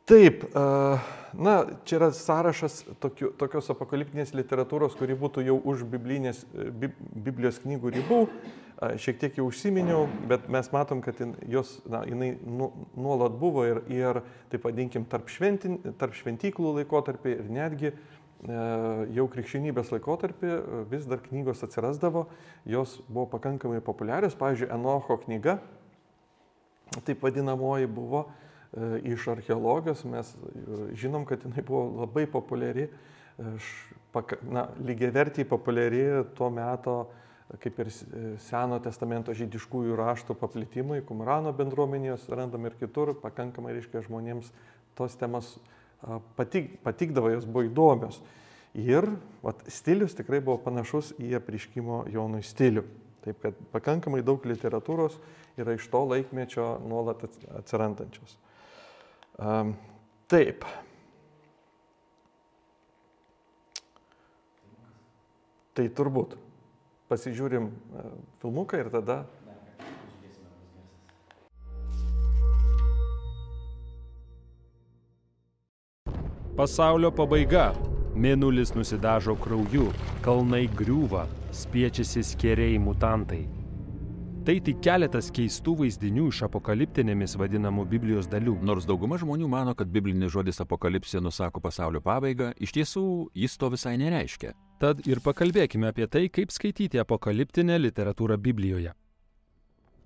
[0.09, 0.41] Taip,
[1.37, 1.53] na,
[1.85, 8.23] čia yra sąrašas tokiu, tokios apokaliptinės literatūros, kuri būtų jau už biblinės, Biblijos knygų ribų.
[9.03, 11.19] Šiek tiek jau užsiminiau, bet mes matom, kad
[11.51, 17.33] jos, na, jinai nu, nuolat buvo ir, ir taip vadinkim, tarp, šventin, tarp šventyklų laikotarpį
[17.35, 18.59] ir netgi uh, E,
[19.17, 22.23] jau krikščionybės laikotarpį e, vis dar knygos atsirasdavo,
[22.71, 24.37] jos buvo pakankamai populiarios.
[24.39, 25.57] Pavyzdžiui, Enocho knyga,
[27.03, 28.48] taip vadinamoji, buvo e,
[29.03, 30.33] iš archeologijos, mes
[30.93, 32.89] žinom, kad jinai buvo labai populiari,
[34.51, 36.03] na, lygiai vertiai populiari
[36.37, 36.99] tuo metu,
[37.63, 37.89] kaip ir
[38.45, 44.51] Seno testamento žydiškųjų raštų paplitimui, Kumrano bendruomenės randam ir kitur, pakankamai reiškia žmonėms
[44.97, 45.55] tos temos
[46.37, 48.21] patik, patikdavo, jos buvo įdomios.
[48.77, 49.07] Ir
[49.41, 52.85] vat, stilius tikrai buvo panašus į apriškimo Jonui stilių.
[53.25, 55.17] Taip kad pakankamai daug literatūros
[55.59, 57.25] yra iš to laikmečio nuolat
[57.57, 58.37] atsirandančios.
[59.39, 59.71] Um,
[60.27, 60.65] taip.
[65.73, 66.35] Tai turbūt
[67.07, 67.69] pasižiūrim
[68.41, 69.21] filmuką ir tada
[76.59, 77.69] Pasaulio pabaiga.
[78.19, 79.85] Mėnulis nusidažo krauju,
[80.25, 81.23] kalnai griūva,
[81.55, 83.45] spiečiasi skeriai mutantai.
[84.49, 88.55] Tai tik keletas keistų vaizdinių iš apokaliptinėmis vadinamų Biblijos dalių.
[88.65, 93.03] Nors dauguma žmonių mano, kad biblinis žodis apokalipsė nusako pasaulio pabaigą, iš tiesų
[93.37, 94.55] jis to visai nereiškia.
[94.81, 98.95] Tad ir pakalbėkime apie tai, kaip skaityti apokaliptinę literatūrą Biblijoje.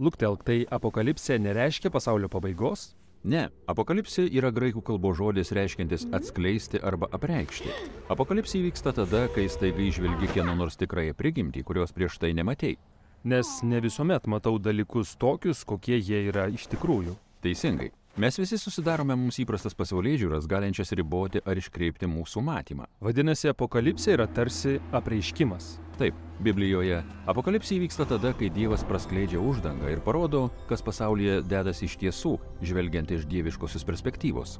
[0.03, 2.89] Luktelk, tai apokalipsė nereiškia pasaulio pabaigos?
[3.23, 7.71] Ne, apokalipsė yra graikų kalbos žodis reiškiantis atskleisti arba apreikšti.
[8.12, 12.75] Apokalipsė įvyksta tada, kai staiga išvelgi kieno nors tikrąją prigimtį, kurios prieš tai nematei.
[13.23, 17.13] Nes ne visuomet matau dalykus tokius, kokie jie yra iš tikrųjų.
[17.39, 17.93] Teisingai.
[18.19, 22.89] Mes visi susidarome mums įprastas pasaulyje žiūras, galinčias riboti ar iškreipti mūsų matymą.
[22.99, 25.71] Vadinasi, apokalipsė yra tarsi apreiškimas.
[26.01, 26.99] Taip, Biblijoje
[27.31, 33.15] apokalipsė įvyksta tada, kai Dievas praskleidžia uždangą ir parodo, kas pasaulyje dedasi iš tiesų, žvelgiant
[33.15, 34.59] iš dieviškosios perspektyvos.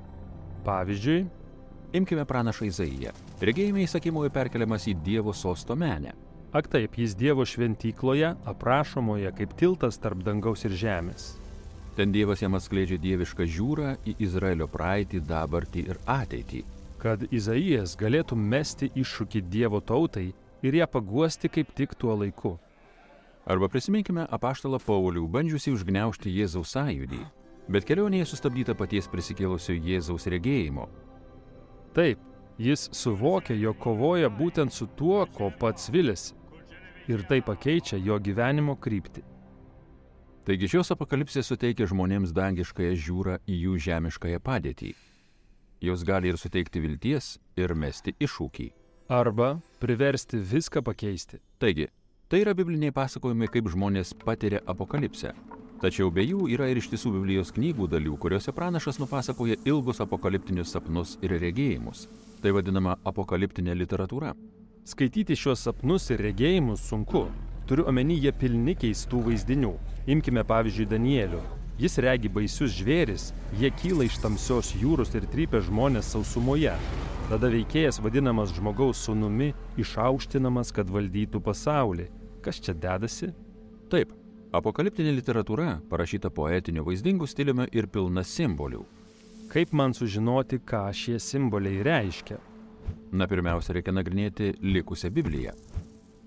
[0.64, 1.26] Pavyzdžiui,
[2.00, 3.12] imkime pranašą Izaiją.
[3.44, 6.16] Regėjime įsakymoje perkeliamas į Dievo sosto menę.
[6.54, 11.32] Ak taip, jis Dievo šventykloje aprašomoje kaip tiltas tarp dangaus ir žemės.
[11.98, 16.62] Ten Dievas jam atskleidžia dievišką žiūrą į Izraelio praeitį, dabartį ir ateitį.
[17.02, 20.28] Kad Izaijas galėtų mesti iššūkį Dievo tautai
[20.62, 22.54] ir ją paguosti kaip tik tuo laiku.
[23.50, 27.24] Arba prisiminkime apaštalą Paulių, bandžiusi užgneušti Jėzaus sąjūdį,
[27.74, 30.86] bet kelionėje sustabdyta paties prisikėlusio Jėzaus regėjimo.
[31.98, 32.22] Taip,
[32.62, 36.43] jis suvokia, jog kovoja būtent su tuo, ko pats vilėsi.
[37.12, 39.24] Ir tai pakeičia jo gyvenimo kryptį.
[40.48, 44.94] Taigi šios apokalipsės suteikia žmonėms dangiškąją žiūrą į jų žemiškąją padėtį.
[45.84, 48.70] Jos gali ir suteikti vilties, ir mesti iššūkį.
[49.12, 51.42] Arba priversti viską pakeisti.
[51.60, 51.90] Taigi,
[52.32, 55.34] tai yra bibliniai pasakojimai, kaip žmonės patiria apokalipsę.
[55.84, 60.72] Tačiau be jų yra ir iš tiesų Biblijos knygų dalių, kuriuose pranašas nupasakoja ilgus apokaliptinius
[60.72, 62.08] sapnus ir regėjimus.
[62.40, 64.32] Tai vadinama apokaliptinė literatūra.
[64.84, 67.28] Skaityti šiuos sapnus ir regėjimus sunku,
[67.64, 69.72] Turiu omeny, jie pilni keistų vaizdinių.
[70.12, 71.40] Imkime pavyzdžiui Danielių.
[71.80, 76.76] Jis regi baisius žvėris, jie kyla iš tamsios jūros ir trypia žmonės sausumoje.
[77.30, 82.10] Tada veikėjas vadinamas žmogaus sunumi, išaukštinamas, kad valdytų pasaulį.
[82.44, 83.32] Kas čia dedasi?
[83.90, 84.12] Taip,
[84.52, 88.84] apokaliptinė literatūra parašyta poetiniu vaizdingu stiliumi ir pilna simbolių.
[89.54, 92.44] Kaip man sužinoti, ką šie simboliai reiškia?
[93.14, 95.54] Na, pirmiausia, reikia nagrinėti likusią Bibliją.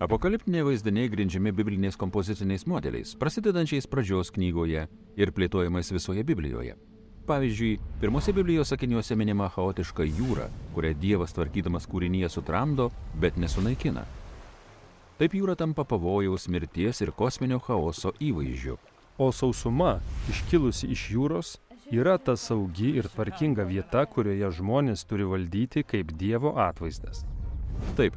[0.03, 4.83] Apokaliptiniai vaizdiniai grindžiami bibliniais kompoziciniais modeliais, prasidedančiais pradžios knygoje
[5.16, 6.77] ir plėtojamais visoje Biblijoje.
[7.27, 14.05] Pavyzdžiui, pirmose Biblijos sakiniuose minima chaotiška jūra, kurią Dievas tvarkydamas kūrinyje sutramdo, bet nesunaikina.
[15.16, 18.77] Taip jūra tampa pavojaus, mirties ir kosminio chaoso įvaizdžiu.
[19.16, 19.97] O sausuma,
[20.29, 21.57] iškilusi iš jūros,
[21.92, 27.25] yra ta saugi ir tvarkinga vieta, kurioje žmonės turi valdyti kaip Dievo atvaizdas.
[27.99, 28.16] Taip,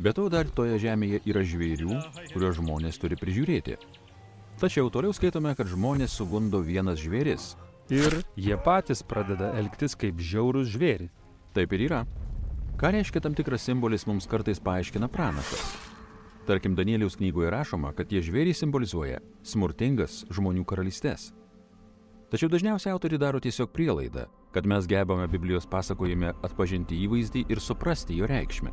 [0.00, 1.98] be to dar toje žemėje yra žvėrių,
[2.32, 3.76] kuriuos žmonės turi prižiūrėti.
[4.62, 7.52] Tačiau toliau skaitome, kad žmonės sugundo vienas žvėris.
[7.92, 11.10] Ir jie patys pradeda elgtis kaip žiaurus žvėri.
[11.52, 12.02] Taip ir yra.
[12.80, 15.66] Ką reiškia tam tikras simbolis mums kartais paaiškina pranašas.
[16.46, 21.30] Tarkim, Danieliaus knygoje rašoma, kad tie žvėriai simbolizuoja smurtingas žmonių karalystės.
[22.32, 24.22] Tačiau dažniausiai autoriai daro tiesiog prielaidą,
[24.54, 28.70] kad mes gebame Biblijos pasakojime atpažinti įvaizdį ir suprasti jo reikšmę.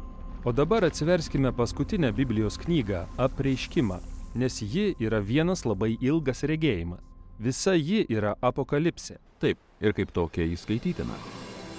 [0.47, 3.97] O dabar atsiverskime paskutinę Biblijos knygą- apreiškimą,
[4.35, 7.03] nes ji yra vienas labai ilgas regėjimas.
[7.39, 9.17] Visa ji yra apokalipsė.
[9.39, 11.19] Taip, ir kaip tokia įskaitytina.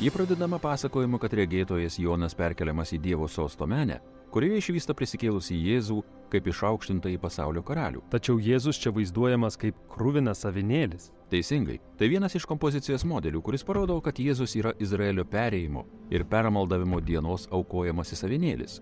[0.01, 6.01] Ji pradedama pasakojimu, kad regėtojas Jonas perkeliamas į Dievo sosto menę, kurioje išvysta prisikėlusi Jėzų
[6.31, 8.05] kaip išaukštintą į pasaulio karalių.
[8.12, 11.11] Tačiau Jėzus čia vaizduojamas kaip krūvinas avinėlis.
[11.31, 17.03] Teisingai, tai vienas iš kompozicijos modelių, kuris parodo, kad Jėzus yra Izraelio perėjimo ir permaldavimo
[17.03, 18.81] dienos aukojamasis avinėlis.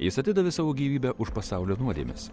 [0.00, 2.30] Jis atidavė savo gyvybę už pasaulio nuodėmes.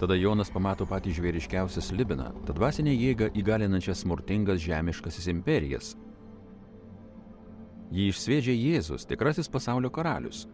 [0.00, 5.92] Tada Jonas pamato patį žvėriškiausią slibiną, tą dvasinę jėgą įgalinančias smurtingas žemiškasis imperijas.
[7.92, 10.46] Jį išsviedžia Jėzus, tikrasis pasaulio karalius.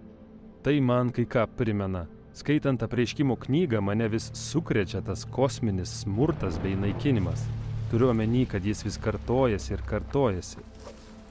[0.69, 2.03] Tai man kai ką primena.
[2.37, 7.47] Skaitant apreiškimo knygą mane vis sukrečia tas kosminis smurtas bei naikinimas.
[7.89, 10.61] Turiu omeny, kad jis vis kartojasi ir kartojasi.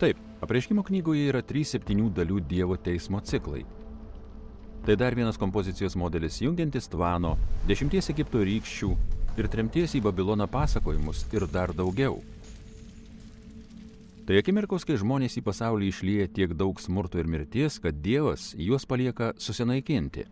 [0.01, 3.61] Taip, apreiškimo knygoje yra trys septynių dalių Dievo teismo ciklai.
[4.87, 7.35] Tai dar vienas kompozicijos modelis jungiantis tvano,
[7.69, 8.89] dešimties Egipto rykščių
[9.37, 12.23] ir tremties į Babiloną pasakojimus ir dar daugiau.
[14.27, 18.83] Tai akimirkos, kai žmonės į pasaulį išlyja tiek daug smurto ir mirties, kad Dievas juos
[18.83, 20.25] palieka susinaikinti.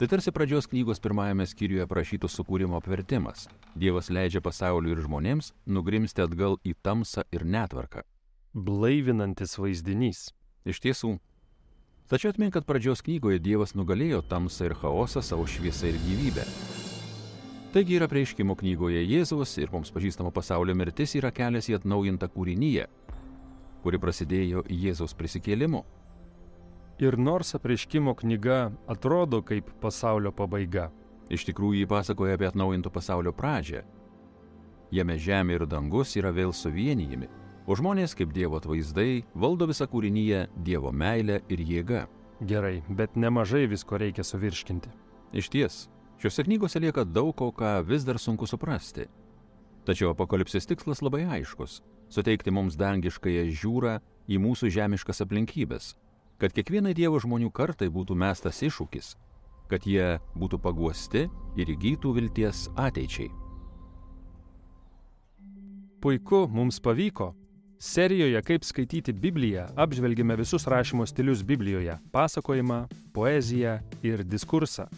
[0.00, 3.44] Tai tarsi pradžios knygos pirmajame skyriuje aprašytų sukūrimo apvertimas.
[3.76, 8.06] Dievas leidžia pasauliu ir žmonėms nugrimsti atgal į tamsą ir netvarką.
[8.56, 10.30] Blaivinantis vaizdinys.
[10.64, 11.12] Iš tiesų.
[12.08, 16.48] Tačiau atmink, kad pradžios knygoje Dievas nugalėjo tamsą ir chaosą savo šviesą ir gyvybę.
[17.76, 22.86] Taigi yra prieiškimo knygoje Jėzaus ir mums pažįstamo pasaulio mirtis yra kelias į atnaujintą kūrinyje,
[23.84, 25.82] kuri prasidėjo Jėzaus prisikėlimu.
[27.04, 30.88] Ir nors apreiškimo knyga atrodo kaip pasaulio pabaiga,
[31.26, 33.82] Iš tikrųjų jį pasakoja apie atnaujinto pasaulio pradžią.
[34.94, 37.26] Jame žemė ir dangus yra vėl suvienijami,
[37.66, 42.06] o žmonės kaip Dievo atvaizdai valdo visą kūrinyje Dievo meilę ir jėgą.
[42.40, 44.90] gerai, bet nemažai visko reikia suvirškinti.
[45.32, 49.06] Iš ties, šiuose knygose lieka daug ko, ką vis dar sunku suprasti.
[49.86, 51.82] Tačiau apokalipsės tikslas labai aiškus-
[52.14, 55.94] suteikti mums dangiškąją žiūrą į mūsų žemiškas aplinkybės,
[56.38, 59.16] kad kiekvienai Dievo žmonių kartai būtų mestas iššūkis,
[59.68, 63.30] kad jie būtų paguosti ir įgytų vilties ateičiai.
[66.00, 67.34] Puiku, mums pavyko.
[67.78, 74.88] Serijoje Kaip skaityti Bibliją apžvelgėme visus rašymo stilius Biblijoje- pasakojimą, poeziją ir diskursą.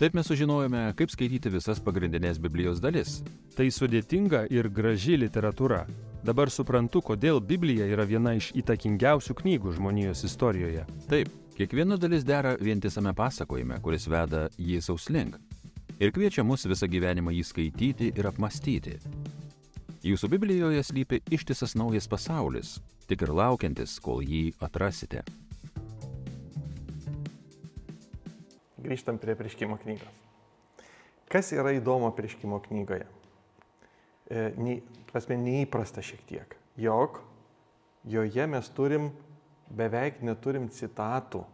[0.00, 3.18] Taip mes sužinojome, kaip skaityti visas pagrindinės Biblijos dalis.
[3.52, 5.82] Tai sudėtinga ir graži literatūra.
[6.24, 10.86] Dabar suprantu, kodėl Biblija yra viena iš įtakingiausių knygų žmonijos istorijoje.
[11.10, 15.36] Taip, kiekviena dalis dera vientisame pasakojime, kuris veda Jėzaus link.
[16.00, 18.96] Ir kviečia mus visą gyvenimą jį skaityti ir apmastyti.
[20.00, 25.26] Jūsų Biblijoje slypi ištisas naujas pasaulis, tik ir laukiantis, kol jį atrasite.
[28.80, 30.20] Grįžtam prie prieškimo knygos.
[31.30, 33.06] Kas yra įdomu prieškimo knygoje?
[34.30, 36.56] E, nei, prasme, neįprasta šiek tiek.
[36.80, 37.20] Jog
[38.08, 39.10] joje mes turim,
[39.70, 41.44] beveik neturim citatų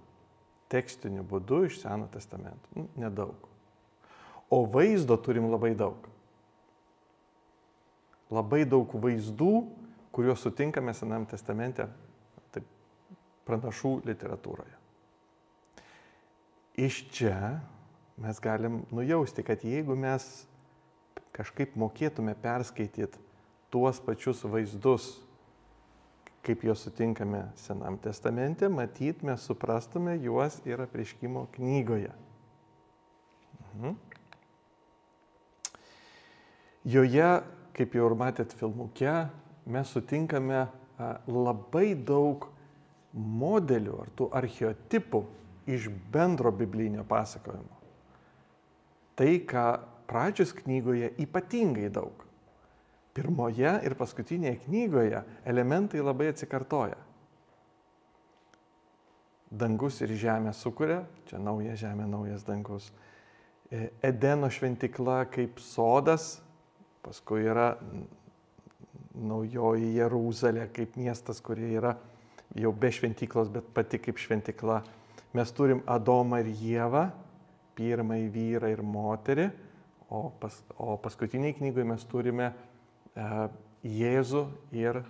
[0.72, 2.70] tekstiniu būdu iš Seno testamento.
[2.74, 3.48] Nu, nedaug.
[4.50, 6.06] O vaizdo turim labai daug.
[8.30, 9.52] Labai daug vaizdų,
[10.14, 11.86] kuriuos sutinkame Senam testamente,
[12.54, 12.66] taip,
[13.46, 14.75] pranašų literatūroje.
[16.76, 17.60] Iš čia
[18.20, 20.44] mes galim nujausti, kad jeigu mes
[21.36, 23.20] kažkaip mokėtume perskaityti
[23.72, 25.06] tuos pačius vaizdus,
[26.44, 32.12] kaip juos sutinkame Senam testamente, matyt, mes suprastume juos ir apriškimo knygoje.
[33.74, 33.96] Mhm.
[36.86, 37.30] Joje,
[37.74, 39.14] kaip jau ir matėt filmuke,
[39.66, 40.66] mes sutinkame
[41.26, 42.46] labai daug
[43.16, 45.24] modelių ar tų archeotipų
[45.66, 47.82] iš bendro biblinio pasakojimo.
[49.16, 49.66] Tai, ką
[50.06, 52.24] pradžios knygoje ypatingai daug.
[53.16, 56.98] Pirmoje ir paskutinėje knygoje elementai labai atsikartoja.
[59.50, 62.90] Dangus ir žemė sukuria, čia nauja žemė, naujas dangus.
[63.70, 66.36] E, Edeno šventikla kaip sodas,
[67.06, 67.70] paskui yra
[69.16, 71.94] naujoji Jeruzalė kaip miestas, kurie yra
[72.58, 74.82] jau be šventiklos, bet pati kaip šventikla.
[75.36, 77.02] Mes turim Adomą ir Jėvą,
[77.76, 79.46] pirmąjį vyrą ir moterį,
[80.08, 83.26] o, pas, o paskutiniai knygoje mes turime e,
[83.84, 85.02] Jėzų ir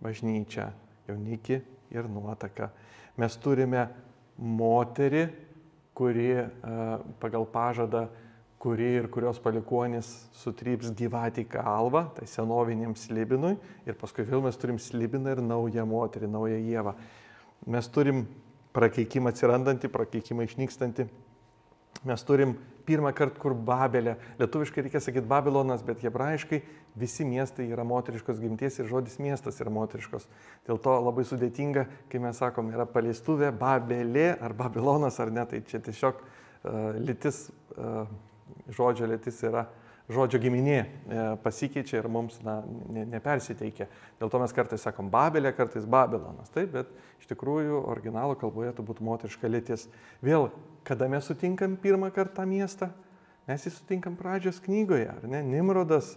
[0.00, 0.70] bažnyčią,
[1.10, 1.60] jaunikį
[1.92, 2.70] ir nuotaką.
[3.20, 3.84] Mes turime
[4.40, 5.26] moterį,
[5.98, 6.48] kuri e,
[7.20, 8.06] pagal pažadą
[8.60, 13.54] kuri ir kurios palikuonis sutryps gyvatį kalvą, tai senoviniam slibinui,
[13.88, 16.92] ir paskui vėl mes turim slibiną ir naują moterį, naują jėvą.
[17.72, 18.26] Mes turim
[18.76, 21.08] prakeikimą atsirandantį, prakeikimą išnykstantį.
[22.06, 22.54] Mes turim
[22.86, 26.62] pirmą kartą, kur Babelė, lietuviškai reikia sakyti Babilonas, bet hebrajiškai
[26.98, 30.24] visi miestai yra moteriškos gimties ir žodis miestas yra moteriškos.
[30.66, 35.62] Dėl to labai sudėtinga, kai mes sakom, yra paleistuvė, Babelė ar Babilonas ar ne, tai
[35.68, 38.08] čia tiesiog uh, lytis uh,
[38.74, 39.66] žodžio lėtis yra
[40.10, 40.86] žodžio giminė e,
[41.44, 42.60] pasikeičia ir mums na,
[42.92, 43.86] ne, nepersiteikia.
[44.20, 46.50] Dėl to mes kartais sakom Babelė, kartais Babilonas.
[46.54, 46.90] Taip, bet
[47.22, 49.86] iš tikrųjų originalo kalboje tai būtų moteriška lėtis.
[50.24, 50.48] Vėl,
[50.86, 52.90] kada mes sutinkam pirmą kartą miestą,
[53.48, 55.42] mes jį sutinkam pradžios knygoje, ar ne?
[55.46, 56.16] Nimrodas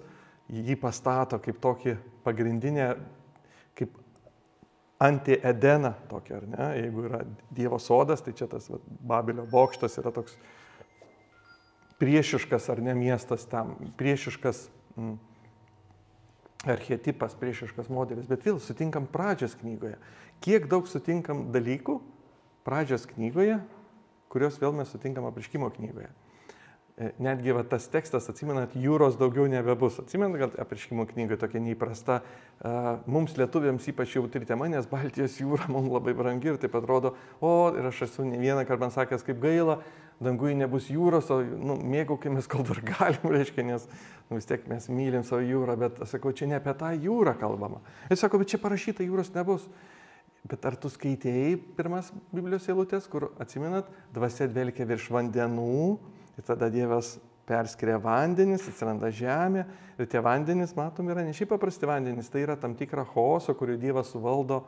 [0.51, 2.93] jį pastato kaip tokį pagrindinę,
[3.77, 3.93] kaip
[5.03, 6.67] anti-Edeną tokį, ar ne?
[6.81, 8.79] Jeigu yra Dievo sodas, tai čia tas va,
[9.13, 10.37] Babelio bokštas yra toks
[12.01, 15.13] priešiškas ar ne miestas tam, priešiškas mm,
[16.73, 19.97] archetipas, priešiškas modelis, bet vėl sutinkam pradžios knygoje.
[20.43, 21.99] Kiek daug sutinkam dalykų
[22.67, 23.59] pradžios knygoje,
[24.31, 26.11] kuriuos vėl mes sutinkam apriškimo knygoje.
[26.93, 29.95] E, netgi va, tas tekstas, atsimenat, jūros daugiau nebebus.
[30.03, 32.19] Atsimenat, kad apriškimo knyga tokia neįprasta.
[33.09, 37.73] Mums lietuviams ypač jautri tema, nes Baltijos jūra mums labai brangi ir taip atrodo, o
[37.73, 39.79] ir aš esu ne vieną kartą sakęs, kaip gaila,
[40.23, 43.87] dangui nebus jūros, o nu, mėgaukimės, kol dar galim, reiškia, nes
[44.29, 47.81] nu, vis tiek mes mylim savo jūrą, bet sakau, čia ne apie tą jūrą kalbama.
[48.11, 49.67] Jis sako, bet čia parašyta jūros nebus.
[50.43, 55.77] Bet ar tu skaitėjai pirmas Biblijos eilutės, kur atsimenat, dvasia dvelkia virš vandenų
[56.35, 57.15] ir tada Dievas
[57.47, 59.63] perskiria vandenis, atsiranda žemė
[59.99, 63.77] ir tie vandenis, matom, yra ne šiaip paprasti vandenis, tai yra tam tikra chaoso, kurį
[63.79, 64.63] Dievas suvaldo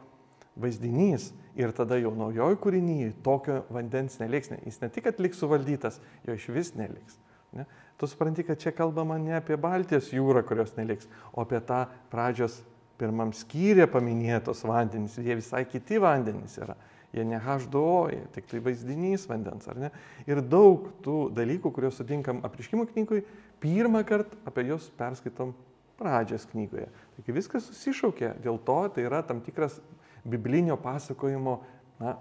[0.59, 4.51] vaizdinys ir tada jau naujoj kūrinyje tokio vandens neliks.
[4.65, 7.19] Jis ne tik atliks suvaldytas, jo iš vis neliks.
[7.55, 7.67] Ne?
[7.99, 12.57] Tu supranti, kad čia kalbama ne apie Baltijos jūrą, kurios neliks, o apie tą pradžios
[12.99, 15.15] pirmam skyrė paminėtos vandenys.
[15.19, 16.75] Jie visai kiti vandenys yra.
[17.15, 19.91] Jie ne H2O, jie tik tai vaizdinys vandens, ar ne?
[20.27, 23.21] Ir daug tų dalykų, kuriuos sutinkam apriškimo knygui,
[23.63, 25.53] pirmą kartą apie juos perskaitom
[25.95, 26.89] pradžios knygoje.
[27.15, 29.79] Taigi viskas susišaukia, dėl to tai yra tam tikras
[30.25, 31.59] biblinio pasakojimo
[32.01, 32.17] na,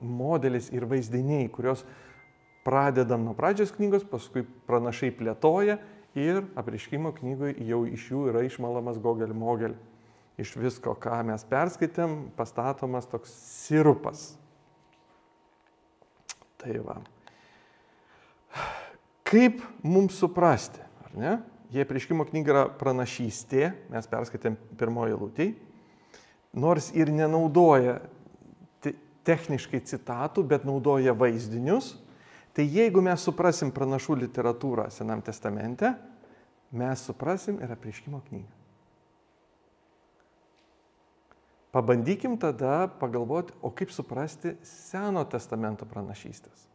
[0.00, 1.84] modelis ir vaizdiniai, kurios
[2.64, 5.78] pradedam nuo pradžios knygos, paskui pranašai plėtoja
[6.18, 9.76] ir apriškimo knygoje jau iš jų yra išmalamas gogel mogel.
[10.40, 13.32] Iš visko, ką mes perskaitėm, pastatomas toks
[13.66, 14.30] sirupas.
[16.60, 16.96] Tai va.
[19.28, 21.34] Kaip mums suprasti, ar ne?
[21.70, 25.46] Jei prieškimo knyga yra pranašystė, mes perskaitėm pirmoji lūtį,
[26.52, 28.00] nors ir nenaudoja
[29.26, 31.94] techniškai citatų, bet naudoja vaizdinius,
[32.56, 35.92] tai jeigu mes suprasim pranašų literatūrą Senam testamente,
[36.72, 38.56] mes suprasim ir apriškimo knygą.
[41.70, 46.66] Pabandykim tada pagalvoti, o kaip suprasti Seno testamento pranašystės.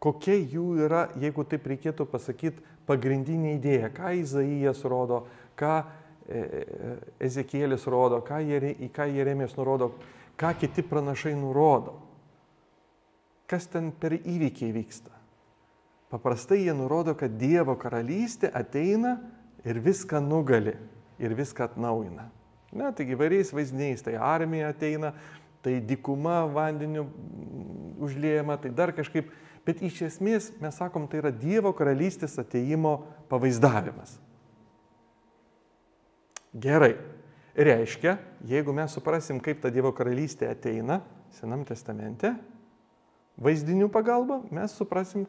[0.00, 5.24] Kokia jų yra, jeigu taip reikėtų pasakyti, pagrindinė idėja, ką Izaijas rodo,
[5.58, 5.82] ką
[6.28, 9.92] E, e, Ezekėlis rodo, ką jie, į ką Jeremijas nurodo,
[10.38, 11.96] ką kiti pranašai nurodo.
[13.50, 15.10] Kas ten per įvykiai vyksta.
[16.10, 19.16] Paprastai jie nurodo, kad Dievo karalystė ateina
[19.66, 20.74] ir viską nugali
[21.20, 22.28] ir viską atnaujina.
[22.70, 25.12] Ne, taigi įvairiais vaizdiniais, tai armija ateina,
[25.62, 27.08] tai dikuma vandeniu
[28.00, 29.30] užliejama, tai dar kažkaip,
[29.66, 34.16] bet iš esmės mes sakom, tai yra Dievo karalystės ateimo pavaizdavimas.
[36.54, 36.94] Gerai.
[37.60, 38.14] Reiškia,
[38.46, 41.00] jeigu mes suprasim, kaip ta Dievo karalystė ateina
[41.34, 42.30] Senam testamente,
[43.42, 45.26] vaizdinių pagalba, mes suprasim,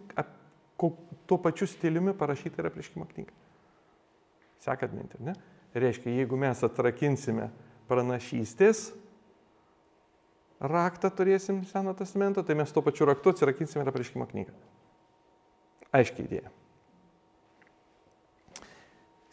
[1.28, 3.34] tuo pačiu stiliumi parašyta yra prieškimo knyga.
[4.62, 5.36] Sekat mintį, ne?
[5.74, 7.50] Reiškia, jeigu mes atrakinsime
[7.90, 8.92] pranašystės
[10.62, 14.54] raktą turėsim Seno testamento, tai mes tuo pačiu raktu atsirakinsime ir apriškimo knygą.
[15.98, 16.52] Aiškiai idėja.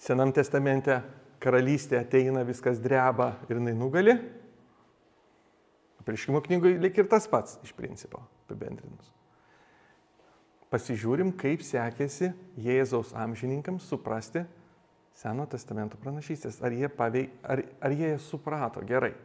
[0.00, 1.02] Senam testamente
[1.42, 4.16] karalystė ateina, viskas dreba ir jinai nugali.
[6.02, 9.12] Apriškimo knygoje lik ir tas pats iš principo, apibendrinus.
[10.68, 14.44] Pasižiūrim, kaip sekėsi Jėzaus amžininkams suprasti
[15.18, 16.60] Seno testamento pranašystės.
[16.62, 19.16] Ar jie, pavei, ar, ar jie suprato gerai.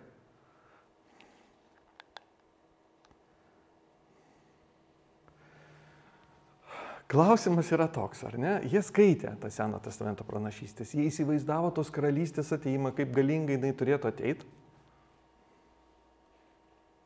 [7.13, 8.55] Klausimas yra toks, ar ne?
[8.65, 14.09] Jie skaitė tą Seno testamento pranašystės, jie įsivaizdavo tos karalystės ateimą, kaip galingai jinai turėtų
[14.09, 14.47] ateiti.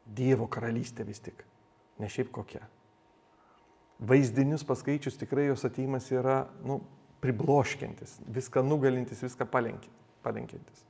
[0.08, 1.42] Dievo karalystė vis tik,
[2.00, 2.62] ne šiaip kokia.
[4.08, 6.78] Vaizdinius paskaičius tikrai jos ateimas yra, nu,
[7.20, 10.86] pribloškiantis, viską nugalintis, viską palenkintis.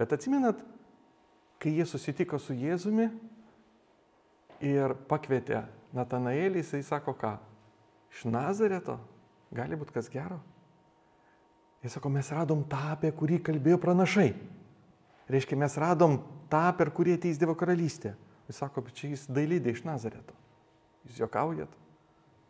[0.00, 0.58] Bet atsiminat,
[1.62, 3.06] kai jie susitiko su Jėzumi
[4.66, 5.62] ir pakvietė
[5.94, 7.36] Natanaelį, jisai sako ką?
[8.10, 8.98] Iš Nazareto
[9.54, 10.40] gali būti kas gero.
[11.80, 14.32] Jis sako, mes radom tą, apie kurį kalbėjo pranašai.
[15.30, 16.18] Reiškia, mes radom
[16.52, 18.12] tą, per kurį ateis Dievo karalystė.
[18.50, 20.36] Jis sako, bet čia jis dailydė iš Nazareto.
[21.08, 21.72] Jūs juokaujat.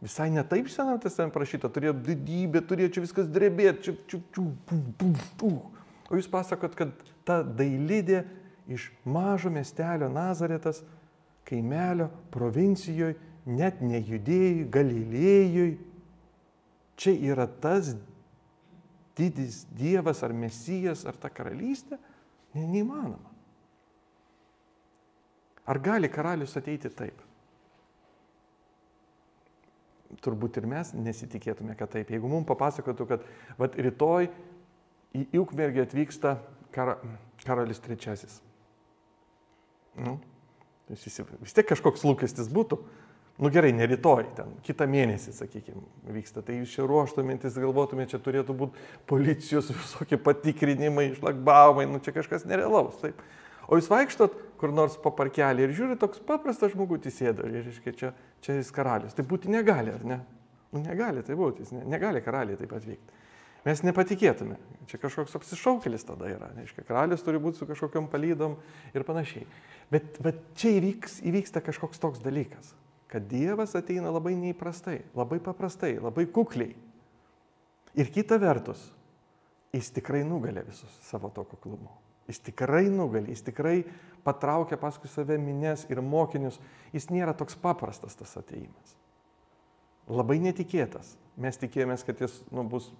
[0.00, 4.44] Visai ne taip senam testamente parašyta, turėjo didybę, turėjo čia viskas drebėti, čia, čia, čia,
[4.66, 5.58] pum, pum, pum.
[6.08, 6.94] O jūs pasakot, kad
[7.28, 8.24] ta dailydė
[8.72, 10.80] iš mažo miestelio Nazaretas,
[11.46, 15.70] kaimelio, provincijoje, net ne judėjui, galilėjui.
[17.00, 17.94] Čia yra tas
[19.16, 21.96] didis Dievas ar Mesijas ar ta karalystė?
[22.54, 23.30] Ne, neįmanoma.
[25.70, 27.20] Ar gali karalius ateiti taip?
[30.24, 32.10] turbūt ir mes nesitikėtume, kad taip.
[32.10, 33.26] Jeigu mums papasakotų, kad
[33.60, 34.28] vat, rytoj
[35.14, 36.36] į Ukmergį atvyksta
[36.74, 36.96] kara,
[37.44, 38.40] karalis trečiasis.
[40.00, 40.18] Nu,
[40.90, 42.80] vis tiek kažkoks lūkestis būtų.
[43.40, 45.80] Nu gerai, ne rytoj, ten kitą mėnesį, sakykime,
[46.12, 46.42] vyksta.
[46.44, 52.44] Tai jūs čia ruoštumėtis, galvotumėte, čia turėtų būti policijos visokie patikrinimai, šlagbaumai, nu čia kažkas
[52.48, 53.00] nerealaus.
[53.00, 53.22] Taip.
[53.70, 57.94] O jūs vaikštot kur nors po parkelį ir žiūri, toks paprastas žmogus įsėda ir, reiškia,
[57.96, 58.12] čia,
[58.44, 59.16] čia jis karalius.
[59.16, 60.20] Tai būti negali, ar ne?
[60.70, 63.16] Nu, negali tai būti, jis ne, negali karaliai taip atvykti.
[63.64, 64.56] Mes nepatikėtume.
[64.88, 66.48] Čia kažkoks apsišaukėlis tada yra.
[66.56, 68.56] Reiškia, karalius turi būti su kažkokiam palydom
[68.96, 69.48] ir panašiai.
[69.92, 72.72] Bet, bet čia įvyks, įvyksta kažkoks toks dalykas,
[73.10, 76.76] kad Dievas ateina labai neįprastai, labai paprastai, labai kukliai.
[77.98, 78.84] Ir kita vertus,
[79.74, 81.90] jis tikrai nugalė visus savo to kuklumu.
[82.30, 83.80] Jis tikrai nugali, jis tikrai
[84.22, 86.60] patraukia paskui save minės ir mokinius.
[86.94, 88.94] Jis nėra toks paprastas tas ateimas.
[90.10, 91.16] Labai netikėtas.
[91.40, 92.90] Mes tikėjomės, kad jis nu, bus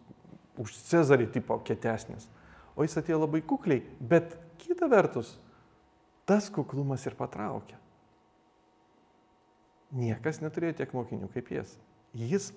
[0.59, 2.27] už Cezarį tipo kietesnis.
[2.75, 5.37] O jis atėjo labai kukliai, bet kita vertus,
[6.27, 7.79] tas kuklumas ir patraukia.
[9.91, 11.73] Niekas neturėjo tiek mokinių kaip jis.
[12.15, 12.51] Jis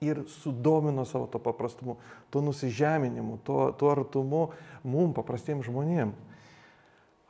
[0.00, 1.98] ir sudomino savo to paprastumu,
[2.32, 4.46] to nusižeminimu, to, to artumu
[4.84, 6.14] mum paprastiems žmonėm.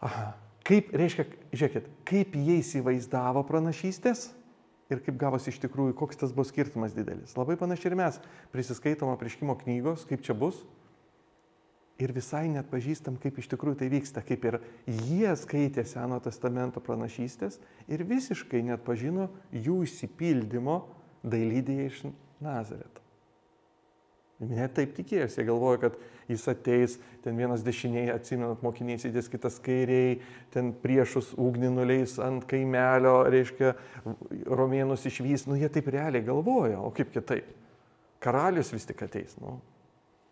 [0.06, 0.32] Aha.
[0.66, 4.28] Kaip, reiškia, žiūrėkit, kaip jie įsivaizdavo pranašystės
[4.92, 7.32] ir kaip gavosi iš tikrųjų, koks tas buvo skirtumas didelis.
[7.38, 8.20] Labai panašiai ir mes
[8.54, 10.60] prisiskaitom apriškimo knygos, kaip čia bus.
[12.00, 14.56] Ir visai net pažįstam, kaip iš tikrųjų tai vyksta, kaip ir
[14.88, 17.60] jie skaitė Seno testamento pranašystės
[17.92, 20.80] ir visiškai net pažino jų įsipildymo
[21.20, 22.02] dailydėje iš
[22.40, 23.04] Nazareto.
[24.40, 25.96] Net taip tikėjosi, jie galvoja, kad
[26.30, 30.14] jis ateis, ten vienas dešiniai, atsimenat, mokiniai sėdės, kitas kairiai,
[30.54, 33.74] ten priešus ugnį nuleis ant kaimelio, reiškia,
[34.48, 37.52] romėnus išvys, nu jie taip realiai galvoja, o kaip kitaip.
[38.24, 39.58] Karalius vis tik ateis, nu.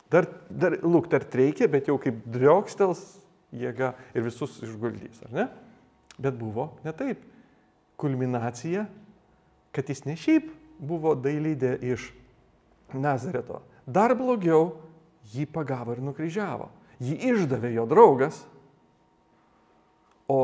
[0.09, 3.03] Dar, dar luktart reikia, bet jau kaip driokstels
[3.53, 5.47] jėga ir visus išguldys, ar ne?
[6.19, 7.21] Bet buvo ne taip.
[7.99, 8.87] Kulminacija,
[9.75, 10.49] kad jis ne šiaip
[10.79, 12.09] buvo dailydė iš
[12.95, 13.61] Nazareto.
[13.85, 14.79] Dar blogiau,
[15.33, 16.71] jį pagavo ir nukryžiavo.
[17.05, 18.41] Jį išdavė jo draugas,
[20.29, 20.41] o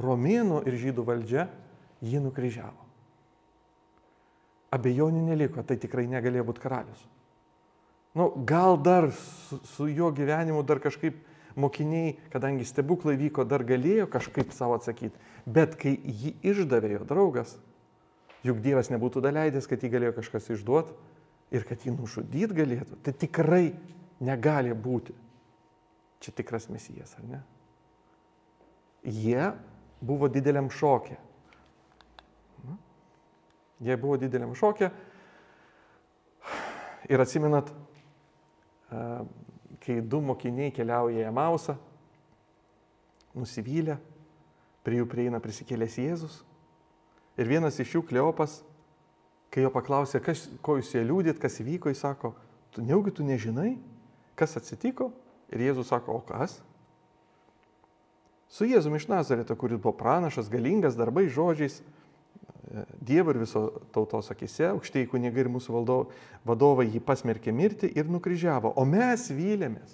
[0.00, 1.46] romėnų ir žydų valdžia
[2.04, 2.84] jį nukryžiavo.
[4.76, 7.04] Abejonių neliko, tai tikrai negalėjo būti karalius.
[8.16, 11.18] Nu, gal dar su, su jo gyvenimu dar kažkaip
[11.56, 15.16] mokiniai, kadangi stebuklai vyko, dar galėjo kažkaip savo atsakyti.
[15.46, 17.56] Bet kai jį išdavė jo draugas,
[18.46, 20.94] Juk Dievas nebūtų daleidęs, kad jį galėjo kažkas išduoti
[21.56, 22.98] ir kad jį nužudyt galėtų.
[23.02, 23.64] Tai tikrai
[24.22, 25.14] negali būti.
[26.22, 27.40] Čia tikras mesijas, ar ne?
[29.06, 29.50] Jie
[30.00, 31.18] buvo dideliam šokė.
[33.84, 34.90] Jie buvo dideliam šokė.
[37.12, 37.68] Ir atsimenat,
[38.88, 41.76] kai du mokiniai keliauja į Mausą,
[43.36, 43.98] nusivylę,
[44.86, 46.38] prie jų prieina prisikėlęs Jėzus.
[47.36, 48.60] Ir vienas iš jų, Kleopas,
[49.52, 52.32] kai jo paklausė, kas, ko jūs jie liūdit, kas įvyko, jis sako,
[52.72, 53.74] tu neugi tu nežinai,
[54.38, 55.10] kas atsitiko?
[55.52, 56.58] Ir Jėzus sako, o kas?
[58.48, 61.80] Su Jėzumi iš Nazareto, kuris buvo pranašas, galingas darbais, žodžiais,
[62.98, 65.96] Dievo ir viso tautos akise, aukštieji kunigai ir mūsų valdo,
[66.46, 68.72] vadovai jį pasmerkė mirti ir nukryžiavo.
[68.74, 69.92] O mes vylėmės,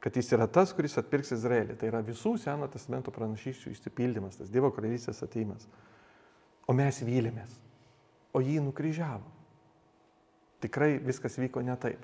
[0.00, 1.76] kad jis yra tas, kuris atpirks Izraelį.
[1.78, 5.68] Tai yra visų Seno testamento pranašyščių išsipildymas, tas Dievo karalystės ateimas.
[6.64, 7.52] O mes vylėmės,
[8.32, 9.28] o jį nukryžiavo.
[10.62, 12.00] Tikrai viskas vyko ne taip.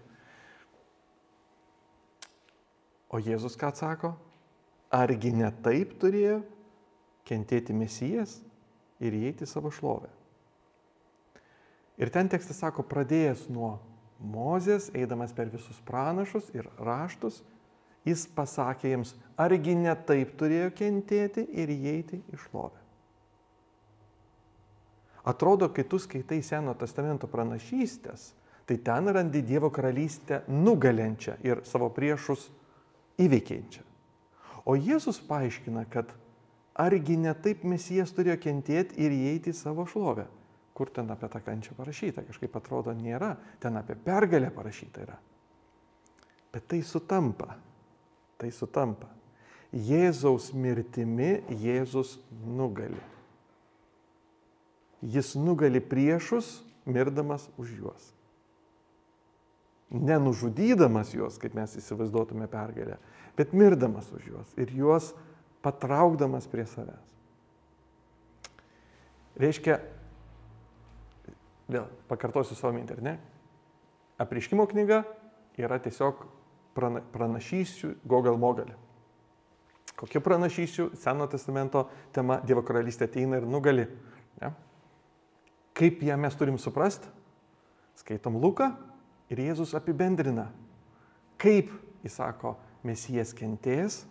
[3.09, 4.13] O Jėzus ką atsako?
[4.93, 6.43] Argi ne taip turėjo
[7.29, 8.39] kentėti Mesijas
[9.01, 10.11] ir įeiti į savo šlovę?
[11.99, 13.77] Ir ten tekstas sako, pradėjęs nuo
[14.19, 17.43] Mozės, eidamas per visus pranašus ir raštus,
[18.07, 22.83] jis pasakė jiems, argi ne taip turėjo kentėti ir įeiti į šlovę.
[25.29, 28.33] Atrodo, kai tu skaitai Seno testamento pranašystės,
[28.67, 32.49] tai ten randi Dievo karalystę nugalenčią ir savo priešus
[33.21, 33.85] įveikiančią.
[34.69, 36.11] O Jėzus paaiškina, kad
[36.79, 40.29] argi ne taip Mesijas turėjo kentėti ir įeiti į savo šlovę.
[40.79, 45.17] Kur ten apie tą kančią parašyta, kažkaip atrodo nėra, ten apie pergalę parašyta yra.
[46.55, 47.57] Bet tai sutampa,
[48.39, 49.11] tai sutampa.
[49.75, 52.17] Jėzaus mirtimi Jėzus
[52.47, 53.01] nugali.
[55.03, 58.07] Jis nugali priešus, mirdamas už juos.
[59.91, 62.99] Nenužudydamas juos, kaip mes įsivaizduotume pergalę,
[63.37, 65.13] bet mirdamas už juos ir juos
[65.63, 67.15] patraukdamas prie savęs.
[69.39, 69.79] Reiškia,
[71.71, 73.15] vėl pakartosiu savo mintį, ar ne?
[74.19, 75.05] Apriškimo knyga
[75.59, 76.25] yra tiesiog
[76.75, 78.75] prana, pranašysiu Gogal Mogalį.
[79.99, 83.87] Kokie pranašysiu Seno testamento tema Dievo karalystė ateina ir nugali.
[84.39, 84.53] Ne?
[85.75, 87.11] Kaip ją mes turim suprasti?
[87.99, 88.73] Skaitom Luką
[89.31, 90.49] ir Jėzus apibendrina,
[91.39, 92.55] kaip, jis sako,
[92.87, 94.05] Mesijas kentės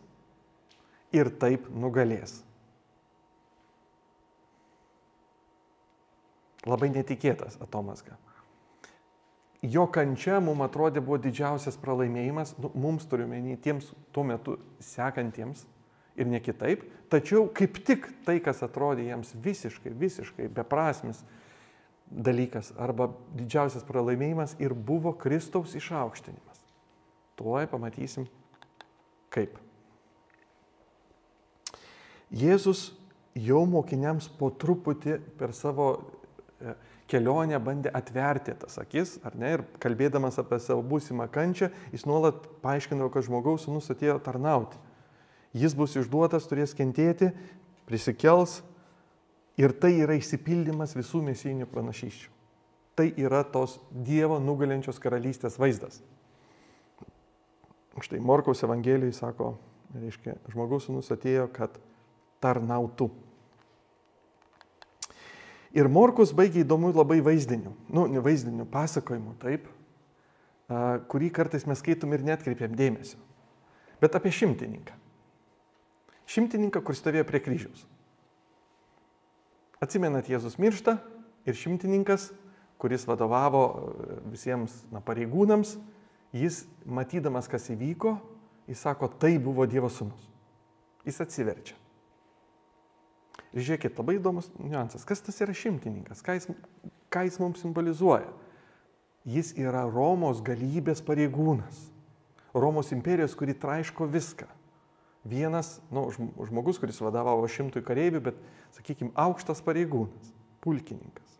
[1.16, 2.42] ir taip nugalės.
[6.68, 8.18] Labai netikėtas atomasga.
[9.66, 15.64] Jo kančia mums atrodė buvo didžiausias pralaimėjimas, nu, mums turiuomenį tiems tuo metu sekantiems
[16.18, 21.24] ir ne kitaip, tačiau kaip tik tai, kas atrodė jiems visiškai, visiškai beprasmis
[22.08, 26.62] dalykas arba didžiausias pralaimėjimas ir buvo Kristaus išaukštinimas.
[27.38, 28.28] Tuoj pamatysim
[29.34, 29.58] kaip.
[32.34, 32.92] Jėzus
[33.38, 35.90] jau mokiniams po truputį per savo
[36.60, 36.74] e,
[37.08, 42.50] kelionę bandė atverti tas akis, ar ne, ir kalbėdamas apie savo būsimą kančią, jis nuolat
[42.64, 44.80] paaiškino, kad žmogaus sunus atėjo tarnauti.
[45.58, 47.32] Jis bus išduotas, turės kentėti,
[47.88, 48.60] prisikels
[49.58, 52.34] ir tai yra išsipildymas visų mesijinių pranašyščių.
[52.98, 56.02] Tai yra tos Dievo nugalinčios karalystės vaizdas.
[57.98, 59.56] Štai Morkaus Evangelijai sako,
[59.96, 61.78] reiškia, žmogaus sunus atėjo, kad
[62.44, 63.10] tarnautų.
[65.78, 69.68] Ir Morkus baigė įdomu labai vaizdiniu, nu, ne vaizdiniu, pasakojimu, taip,
[71.12, 73.20] kurį kartais mes skaitom ir netkreipiam dėmesio.
[74.02, 74.96] Bet apie šimtininką.
[76.28, 77.86] Šimtininką, kuris stovėjo prie kryžiaus.
[79.84, 80.98] Atsimenat, Jėzus miršta
[81.48, 82.32] ir šimtininkas,
[82.82, 83.64] kuris vadovavo
[84.32, 85.78] visiems na, pareigūnams,
[86.36, 88.18] jis matydamas, kas įvyko,
[88.70, 90.28] jis sako, tai buvo Dievo sūnus.
[91.08, 91.78] Jis atsiverčia.
[93.58, 95.06] Žiūrėkit, labai įdomus niuansas.
[95.08, 96.22] Kas tas yra šimtininkas?
[96.26, 96.46] Ką jis,
[97.14, 98.30] ką jis mums simbolizuoja?
[99.28, 101.80] Jis yra Romos galybės pareigūnas.
[102.56, 104.48] Romos imperijos, kuri traiško viską.
[105.28, 108.38] Vienas, na, nu, žmogus, kuris vadovavo šimtui kareivių, bet,
[108.78, 110.30] sakykime, aukštas pareigūnas,
[110.64, 111.34] pulkininkas.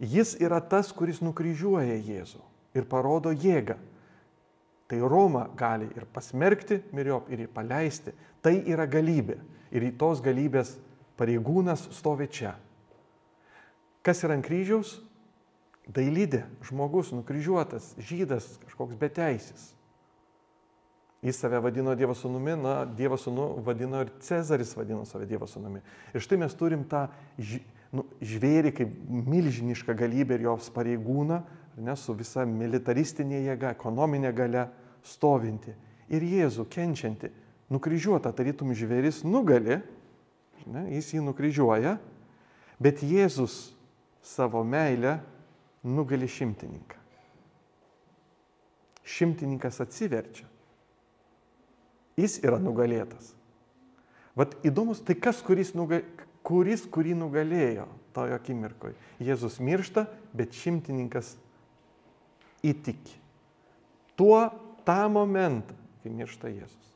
[0.00, 2.40] Jis yra tas, kuris nukryžiuoja Jėzų
[2.76, 3.76] ir parodo jėgą.
[4.86, 8.12] Tai Roma gali ir pasmerkti miriop, ir paleisti.
[8.44, 9.40] Tai yra galybė.
[9.74, 10.76] Ir į tos galybės
[11.18, 12.54] pareigūnas stovi čia.
[14.06, 15.00] Kas yra ant kryžiaus?
[15.86, 19.68] Dailydė, žmogus nukryžiuotas, žydas, kažkoks beteisis.
[21.22, 25.80] Jis save vadino Dievo sūnumi, na, Dievo sūnų vadino ir Cezaris vadino save Dievo sūnumi.
[26.14, 27.06] Ir štai mes turim tą
[27.94, 28.92] nu, žvėrį kaip
[29.30, 31.40] milžinišką galybę ir jos pareigūną,
[31.86, 34.68] ne, su visa militaristinė jėga, ekonominė gale
[35.06, 35.74] stovinti.
[36.12, 37.32] Ir Jėzų kenčianti,
[37.72, 39.80] nukryžiuota, tarytum žvėris nugali,
[40.66, 41.96] ne, jis jį nukryžiuoja,
[42.82, 43.76] bet Jėzus
[44.26, 45.18] savo meilę
[45.86, 46.98] nugali šimtininką.
[49.06, 50.48] Šimtininkas atsiverčia.
[52.18, 53.34] Jis yra nugalėtas.
[54.36, 56.00] Vat įdomus, tai kas, kuris, nuga,
[56.44, 57.86] kuris kurį nugalėjo
[58.16, 58.96] tojo akimirkoje.
[59.22, 60.06] Jėzus miršta,
[60.36, 61.34] bet šimtininkas
[62.66, 63.20] įtiki.
[64.16, 64.40] Tuo
[64.88, 66.95] tą momentą, kai miršta Jėzus.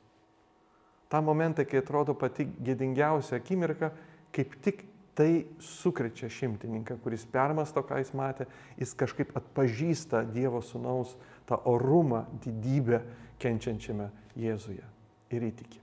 [1.11, 3.91] Ta momentą, kai atrodo pati gėdingiausia akimirka,
[4.35, 4.85] kaip tik
[5.19, 8.47] tai sukrečia šimtininką, kuris permasto, ką jis matė,
[8.79, 11.17] jis kažkaip atpažįsta Dievo sunaus
[11.51, 13.03] tą orumą, didybę
[13.43, 14.09] kenčiančiame
[14.39, 14.87] Jėzuje
[15.35, 15.83] ir įtiki.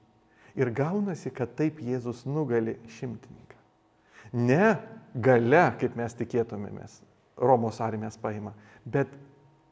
[0.58, 3.60] Ir gaunasi, kad taip Jėzus nugali šimtininką.
[4.34, 4.78] Ne
[5.14, 7.02] gale, kaip mes tikėtumėmės,
[7.38, 9.12] Romos armijas paima, bet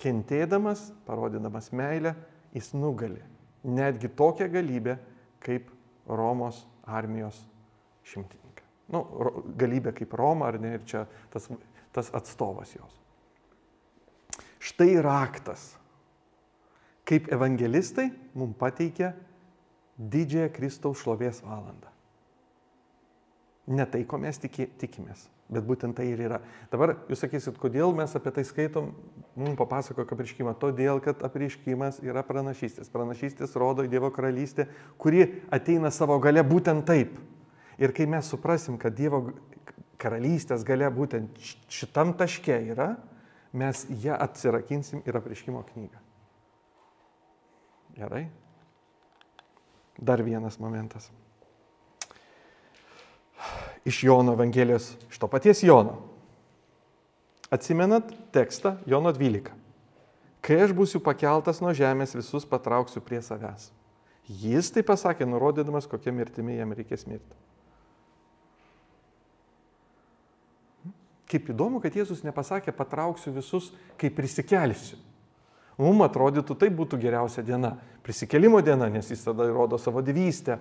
[0.03, 2.14] kentėdamas, parodydamas meilę,
[2.53, 3.24] jis nugali.
[3.66, 4.99] Netgi tokią galybę,
[5.45, 5.69] kaip
[6.05, 7.37] Romos armijos
[8.05, 8.65] šimtininką.
[8.93, 9.01] Nu,
[9.57, 11.47] galybė kaip Roma, ar ne, ir čia tas,
[11.95, 12.99] tas atstovas jos.
[14.65, 15.71] Štai raktas,
[17.05, 19.13] kaip evangelistai mums pateikia
[19.97, 21.91] didžiąją Kristaus šlovės valandą.
[23.73, 26.39] Ne tai, ko mes tiki, tikimės, bet būtent tai ir yra.
[26.71, 28.89] Dabar jūs sakysit, kodėl mes apie tai skaitom,
[29.37, 30.55] mums papasako apriškimą.
[30.61, 32.89] Todėl, kad apriškimas yra pranašystės.
[32.93, 34.67] Pranašystės rodo Dievo karalystė,
[34.97, 37.19] kuri ateina savo gale būtent taip.
[37.77, 39.21] Ir kai mes suprasim, kad Dievo
[40.01, 41.37] karalystės gale būtent
[41.71, 42.95] šitam taške yra,
[43.55, 46.01] mes ją atsirakinsim ir apriškimo knygą.
[47.95, 48.25] Gerai?
[49.95, 51.07] Dar vienas momentas.
[53.86, 55.99] Iš Jono Evangelijos, iš to paties Jono.
[57.53, 59.53] Atsimenat tekstą Jono 12.
[60.45, 63.71] Kai aš būsiu pakeltas nuo žemės, visus patrauksiu prie savęs.
[64.25, 67.38] Jis tai pasakė, nurodydamas, kokia mirtimi jam reikės mirti.
[71.29, 73.71] Kaip įdomu, kad Jėzus nepasakė, patrauksiu visus,
[74.01, 74.97] kai prisikelsiu.
[75.81, 77.73] Mums atrodytų, tai būtų geriausia diena.
[78.05, 80.59] Prisikelimo diena, nes jis tada rodo savo divystę.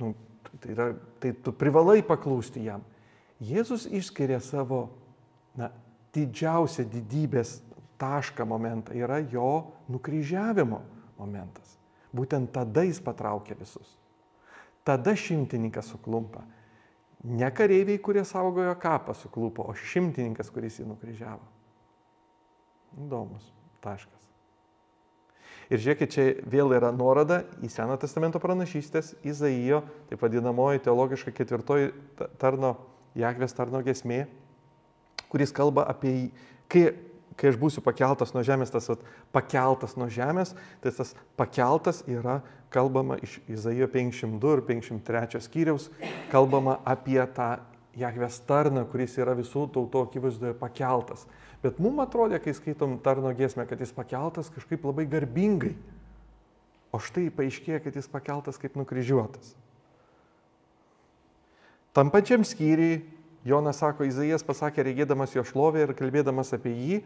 [0.00, 0.14] Nu,
[0.60, 0.88] tai, yra,
[1.20, 2.84] tai tu privalai paklūsti jam.
[3.44, 4.86] Jėzus išskiria savo
[5.58, 5.70] na,
[6.14, 7.58] didžiausią didybės
[8.00, 8.94] tašką momentą.
[8.96, 10.80] Yra jo nukryžiavimo
[11.18, 11.76] momentas.
[12.14, 13.96] Būtent tada jis patraukia visus.
[14.86, 16.44] Tada šimtininkas suklumpa.
[17.24, 21.46] Ne kareiviai, kurie saugojo kapą suklupo, o šimtininkas, kuris jį nukryžiavo.
[23.00, 23.48] Įdomus
[23.82, 24.13] taškas.
[25.72, 31.92] Ir žiūrėkit, čia vėl yra nuoroda į Seno testamento pranašystės, Izaijo, taip vadinamoji teologiška ketvirtoji
[32.40, 32.76] tarno,
[33.14, 34.24] Jakvės tarno gesmė,
[35.30, 36.32] kuris kalba apie,
[36.66, 36.88] kai,
[37.38, 39.04] kai aš būsiu pakeltas nuo žemės, tas at,
[39.34, 40.52] pakeltas nuo žemės,
[40.82, 42.40] tai tas pakeltas yra
[42.74, 45.88] kalbama iš Izaijo 52 ir 53 skyriaus,
[46.32, 47.54] kalbama apie tą
[47.94, 51.20] Jakvės tarną, kuris yra visų tautų akivaizdoje pakeltas.
[51.64, 55.72] Bet mums atrodė, kai skaitom tarno giesmę, kad jis pakeltas kažkaip labai garbingai.
[56.92, 59.54] O štai paaiškėja, kad jis pakeltas kaip nukryžiuotas.
[61.96, 63.00] Tam pačiam skyriui
[63.48, 67.02] Jonas sako, Izaijas pasakė, regėdamas jo šlovę ir kalbėdamas apie jį,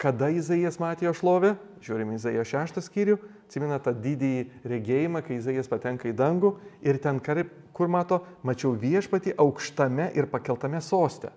[0.00, 1.54] kada Izaijas matė jo šlovę,
[1.84, 3.16] žiūrime Izaijo šeštą skyrių,
[3.46, 9.36] atsimena tą didįjį regėjimą, kai Izaijas patenka į dangų ir ten, kur mato, mačiau viešpatį
[9.42, 11.32] aukštame ir pakeltame sostę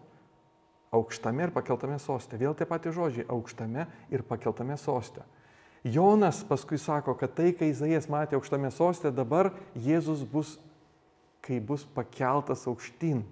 [0.91, 2.37] aukštame ir pakeltame soste.
[2.37, 5.21] Vėl tie patys žodžiai- aukštame ir pakeltame soste.
[5.83, 10.57] Jonas paskui sako, kad tai, kai Izaijas matė aukštame soste, dabar Jėzus bus,
[11.41, 13.23] kai bus pakeltas aukštyn.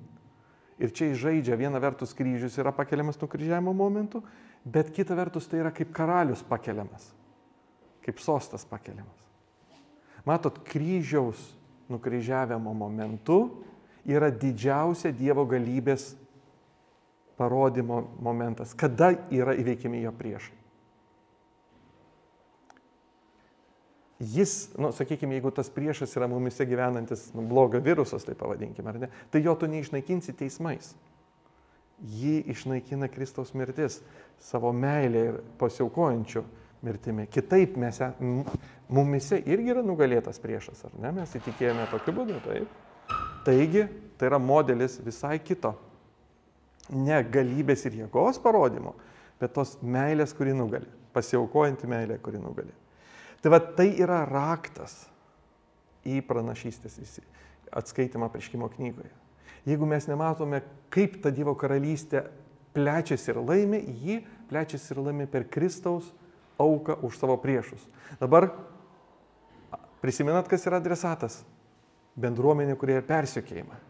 [0.79, 4.23] Ir čia žaidžia, viena vertus kryžius yra pakeliamas nukryžiavimo momentu,
[4.63, 7.11] bet kita vertus tai yra kaip karalius pakeliamas,
[8.05, 9.25] kaip sostas pakeliamas.
[10.23, 11.55] Matot, kryžiaus
[11.89, 13.63] nukryžiavimo momentu
[14.05, 16.13] yra didžiausia Dievo galybės
[17.37, 20.55] parodymo momentas, kada yra įveikiami jo priešai.
[24.17, 28.97] Jis, nu, sakykime, jeigu tas priešas yra mumise gyvenantis nu, blogo virusas, tai pavadinkime, ar
[29.03, 30.95] ne, tai jo tu neišnaikinsi teismais.
[32.01, 33.99] Jį išnaikina Kristaus mirtis
[34.41, 36.43] savo meilė ir pasiaukojančių
[36.85, 37.27] mirtimi.
[37.29, 38.01] Kitaip mes,
[38.89, 41.13] mumise irgi yra nugalėtas priešas, ar ne?
[41.19, 42.73] Mes įtikėjome tokiu būdu, taip.
[43.45, 43.85] Taigi,
[44.17, 45.75] tai yra modelis visai kito
[46.93, 48.95] ne galybės ir jėgos parodymo,
[49.41, 52.73] bet tos meilės, kuri nugali, pasiaukojanti meilė, kuri nugali.
[53.41, 55.05] Tai va tai yra raktas
[56.07, 56.97] į pranašystės
[57.77, 59.11] atskaitimą prieškimo knygoje.
[59.67, 60.61] Jeigu mes nematome,
[60.93, 62.23] kaip ta Dievo karalystė
[62.77, 66.07] plečiasi ir laimi, ji plečiasi ir laimi per Kristaus
[66.57, 67.83] auką už savo priešus.
[68.21, 68.49] Dabar
[70.01, 71.41] prisimenat, kas yra adresatas?
[72.17, 73.86] Bendruomenė, kurie persiekėjimą.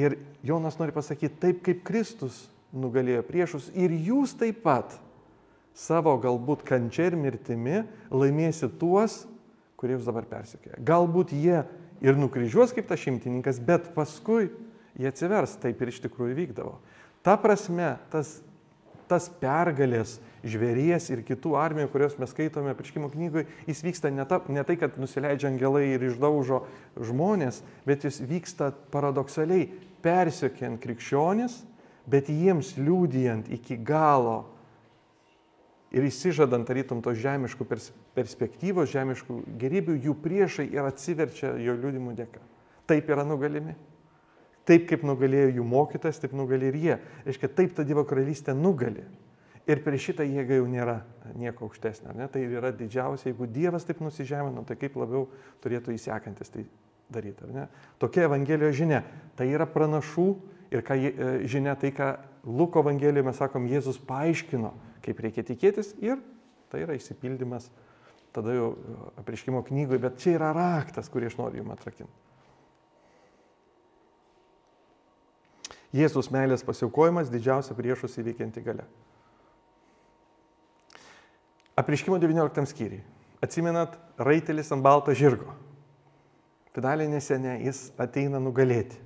[0.00, 4.94] Ir Jonas nori pasakyti, taip kaip Kristus nugalėjo priešus ir jūs taip pat
[5.76, 7.82] savo galbūt kančia ir mirtimi
[8.12, 9.24] laimėsi tuos,
[9.80, 10.80] kurie jūs dabar persikėja.
[10.86, 11.62] Galbūt jie
[12.04, 14.50] ir nukryžiuos kaip tas šimtininkas, bet paskui
[14.98, 16.78] jie atsivers, taip ir iš tikrųjų vykdavo.
[17.24, 18.38] Ta prasme, tas,
[19.10, 24.40] tas pergalės žvėries ir kitų armijų, kurios mes skaitome prieškimo knygoje, jis vyksta ne, ta,
[24.48, 26.62] ne tai, kad nusileidžia angelai ir išdaužo
[26.96, 29.68] žmonės, bet jis vyksta paradoksaliai,
[30.02, 31.60] persiekiant krikščionis,
[32.10, 34.44] bet jiems liūdijant iki galo
[35.90, 42.14] ir įsižadant tarytum tos žemiškų pers perspektyvos, žemiškų gerybių, jų priešai ir atsiverčia jo liūdimų
[42.18, 42.42] dėka.
[42.90, 43.76] Taip yra nugalimi.
[44.66, 46.96] Taip kaip nugalėjo jų mokytas, taip nugali ir jie.
[47.26, 49.06] Reiškia, taip ta Dievo karalystė nugali.
[49.70, 50.96] Ir prieš šitą jėgą jau nėra
[51.38, 52.12] nieko aukštesnio.
[52.18, 52.26] Ne?
[52.32, 55.28] Tai yra didžiausia, jeigu Dievas taip nusižemino, tai kaip labiau
[55.62, 56.66] turėtų įsekantis tai
[57.12, 57.66] daryti.
[58.02, 59.02] Tokia Evangelijos žinia.
[59.36, 60.26] Tai yra pranašų
[60.74, 62.12] ir ką, e, žinia tai, ką
[62.46, 64.72] Luko Evangelijoje mes sakom, Jėzus paaiškino,
[65.04, 66.20] kaip reikia tikėtis ir
[66.70, 67.68] tai yra įsipildymas
[68.32, 68.74] tada jau
[69.18, 72.12] apriškimo knygoje, bet čia yra raktas, kurį aš noriu jums atrakinti.
[75.90, 78.84] Jėzus meilės pasiaukojimas didžiausia priešus įveikianti gale.
[81.80, 83.02] Apriškimo 19 skyriui.
[83.42, 85.56] Atsimenat, raitelis ant balto žirgo.
[86.74, 88.98] Finaliai nesene jis ateina nugalėti.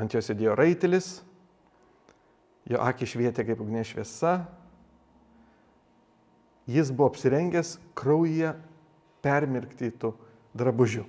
[0.00, 1.20] Ant jo sėdėjo raitelis,
[2.66, 4.38] jo akis švietė kaip ugnė šviesa,
[6.66, 8.54] jis buvo apsirengęs kraujyje
[9.24, 10.10] permirktytų
[10.56, 11.04] drabužių.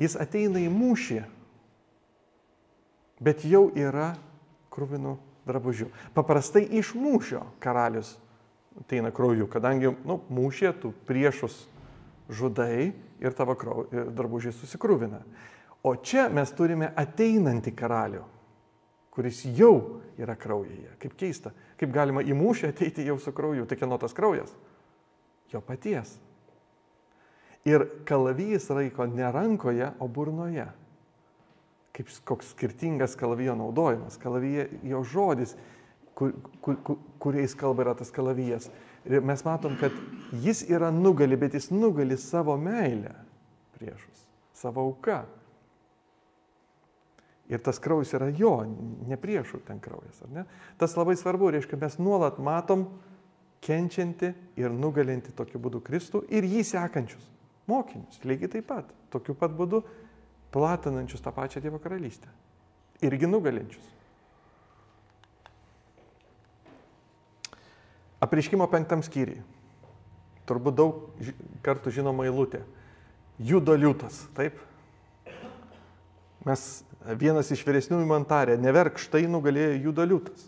[0.00, 1.20] Jis ateina į mūšį,
[3.22, 4.14] bet jau yra
[4.72, 5.14] krūvinų
[5.46, 5.90] drabužių.
[6.16, 8.16] Paprastai iš mūšio karalius
[8.80, 11.64] ateina krauju, kadangi nu, mūšė tu priešus
[12.32, 12.92] žudai
[13.22, 15.20] ir tavo krau, ir drabužiai susikrūvina.
[15.84, 18.22] O čia mes turime ateinantį karalių
[19.12, 20.96] kuris jau yra kraujyje.
[21.00, 24.54] Kaip keista, kaip galima į mūšį ateiti jau su krauju, tai kieno tas kraujas?
[25.52, 26.14] Jo paties.
[27.68, 30.64] Ir kalavijas laiko ne rankoje, o burnoje.
[31.92, 34.16] Kaip koks skirtingas kalavijo naudojimas.
[34.16, 35.52] Kalavija, jo žodis,
[36.14, 38.70] kur, kur, kur, kuriais kalba yra tas kalavijas.
[39.08, 39.94] Ir mes matom, kad
[40.44, 43.14] jis yra nugali, bet jis nugali savo meilę
[43.78, 45.22] priešus, savo auką.
[47.50, 48.54] Ir tas kraujas yra jo,
[49.08, 50.22] ne priešų ten kraujas.
[50.80, 52.86] Tas labai svarbu, reiškia, mes nuolat matom
[53.62, 57.26] kenčianti ir nugalinti tokiu būdu Kristų ir jį sekančius
[57.70, 58.20] mokinius.
[58.26, 59.82] Lygiai taip pat, tokiu pat būdu
[60.54, 62.30] platinančius tą pačią Dievo karalystę.
[63.02, 63.84] Irgi nugalinčius.
[68.32, 69.42] Apriškimo penktam skyriui.
[70.48, 71.24] Turbūt daug
[71.60, 72.62] kartų žinoma eilutė.
[73.36, 74.54] Judo liūtas, taip?
[76.48, 76.62] Mes
[77.20, 80.46] vienas iš vyresniųjų man tarė, neverk štai nugalėjo Judo liūtas.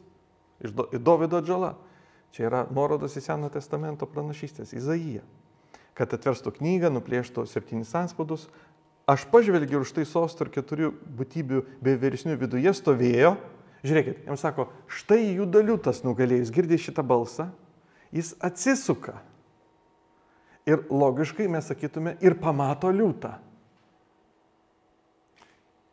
[0.65, 1.75] Iš Do, Dovido atžala.
[2.33, 5.21] Čia yra nuorodas į Seno testamento pranašystės, Izaija.
[5.93, 8.47] Kad atverstų knygą, nuplėštų septynis anspaudus.
[9.05, 10.89] Aš pažvelgiu ir štai sostų ir keturių
[11.21, 13.35] būtybių bei vyresnių viduje stovėjo.
[13.85, 17.51] Žiūrėkit, jam sako, štai Judo liūtas nugalėjus, girdė šitą balsą,
[18.15, 19.19] jis atsisuka.
[20.65, 23.35] Ir logiškai mes sakytume, ir pamato liūtą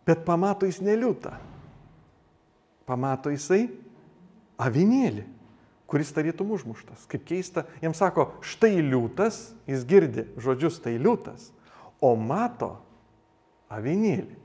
[0.05, 1.35] bet pamato jis neliūtą.
[2.89, 3.69] Pamato jisai
[4.61, 5.23] avinėlį,
[5.89, 7.05] kuris tarytum užmuštas.
[7.11, 11.51] Kaip keista, jam sako, štai liūtas, jis girdi žodžius tai liūtas,
[12.01, 12.75] o mato
[13.71, 14.39] avinėlį.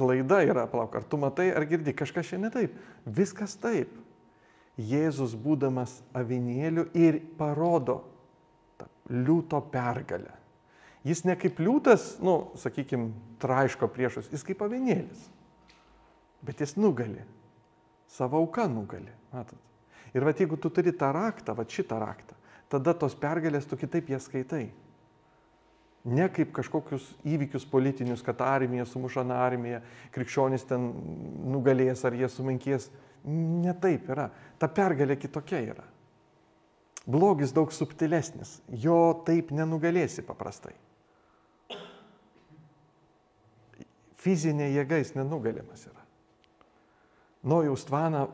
[0.00, 2.76] Klaida yra, plauk, ar tu matai, ar girdi, kažkas čia ne taip.
[3.04, 3.90] Viskas taip.
[4.80, 8.00] Jėzus būdamas avinėliu ir parodo
[9.10, 10.32] liūto pergalę.
[11.04, 13.10] Jis ne kaip liūtas, nu, sakykime,
[13.40, 15.22] traiško priešus, jis kaip avinėlis.
[16.44, 17.24] Bet jis nugali.
[18.10, 19.12] Savo auką nugali.
[19.32, 19.58] Matot.
[20.14, 22.34] Ir va jeigu tu turi tą raktą, va šitą raktą,
[22.70, 24.70] tada tos pergalės tu kitaip jas skaitai.
[26.04, 29.82] Ne kaip kažkokius įvykius politinius, kad armija sumuša armiją,
[30.14, 30.88] krikščionys ten
[31.52, 32.88] nugalės ar jie sumenkės.
[33.28, 34.28] Ne taip yra.
[34.58, 35.86] Ta pergalė kitokia yra.
[37.10, 38.60] Blogis daug subtilesnis.
[38.70, 40.76] Jo taip nenugalėsi paprastai.
[44.20, 46.04] fizinė jėga jis nenugalimas yra.
[47.50, 48.26] Nojaus tvaną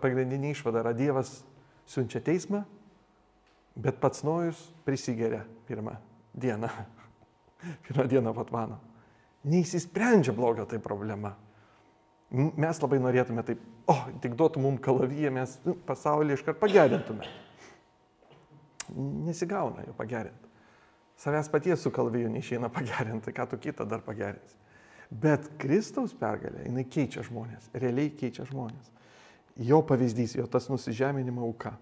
[0.00, 1.42] pagrindinė išvada yra Dievas
[1.88, 2.62] siunčia teismą,
[3.76, 5.98] bet pats Nojus prisigeria pirmą
[6.32, 6.70] dieną.
[7.88, 8.80] pirmą dieną pat mano.
[9.52, 11.34] Neįsisprendžia blogio tai problema.
[12.32, 17.28] Mes labai norėtume taip, o, oh, tik duotų mums kalavyje, mes nu, pasaulį iškart pagerintume.
[19.26, 20.50] Nesigauna jo pagerinti.
[21.22, 24.58] Savęs paties su kalviju neišeina pagerinti, ką tu kitą dar pagerinsi.
[25.12, 28.90] Bet Kristaus pergalė, jinai keičia žmonės, realiai keičia žmonės.
[29.60, 31.74] Jo pavyzdys, jo tas nusižeminimo auka.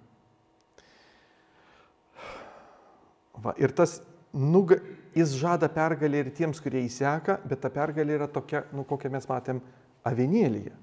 [3.41, 4.01] Va, ir tas,
[4.35, 4.81] nuga,
[5.15, 9.29] jis žada pergalę ir tiems, kurie įseka, bet ta pergalė yra tokia, nu, kokią mes
[9.31, 9.63] matėm
[10.07, 10.75] avinėlyje.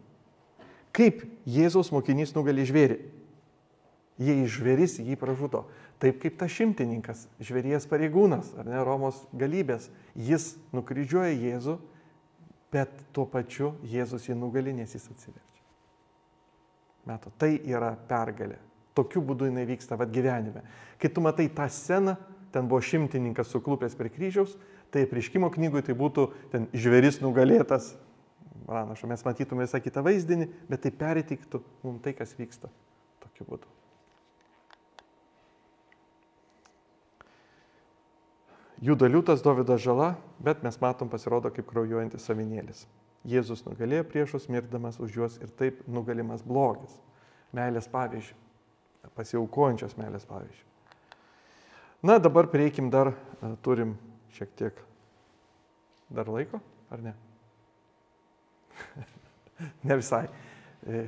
[0.98, 2.98] Kaip Jėzaus mokinys nugali žvėrį?
[4.18, 5.68] Jei žvėris jį pražudo.
[6.02, 11.78] Taip kaip tas šimtininkas, žvėries pareigūnas, ar ne Romos galybės, jis nukryžiuoja Jėzų,
[12.74, 15.64] bet tuo pačiu Jėzus jį nugali, nes jis atsiverčia.
[17.08, 18.60] Meto, tai yra pergalė.
[18.98, 20.66] Tokiu būdu jinai vyksta vad gyvenime.
[21.02, 22.18] Kai tu matai tą sceną,
[22.54, 24.58] ten buvo šimtininkas suklupęs prie kryžiaus,
[24.93, 27.93] tai prieškimo knygui tai būtų ten žvėris nugalėtas,
[28.66, 32.72] pranašo, mes matytume visą kitą vaizdinį, bet tai pertiktų mums tai, kas vyksta
[33.24, 33.74] tokiu būdu.
[38.82, 40.12] Juda liūtas, Dovydas žala,
[40.43, 42.86] bet mes matom pasirodo kaip kraujuojantis savinėlis.
[43.28, 46.93] Jėzus nugalėjo priešus, mirdamas už juos ir taip nugalimas blogis.
[47.58, 48.38] Meilės pavyzdžių.
[49.18, 50.66] Pasiaukojančios meilės pavyzdžių.
[52.05, 53.95] Na, dabar prieikim dar, e, turim
[54.38, 54.84] šiek tiek
[56.14, 56.62] dar laiko,
[56.93, 57.16] ar ne?
[59.88, 60.25] ne visai.
[60.88, 61.05] E,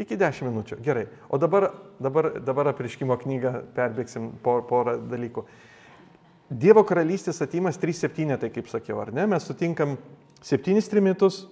[0.00, 0.78] Iki 10 minučių.
[0.80, 1.04] Gerai.
[1.28, 1.66] O dabar,
[2.00, 5.44] dabar, dabar apriškimo knygą perbėgsim por, porą dalykų.
[6.50, 9.26] Dievo karalystės atimas 3-7, tai kaip sakiau, ar ne?
[9.28, 9.98] Mes sutinkam
[10.46, 11.42] 7 trimitus,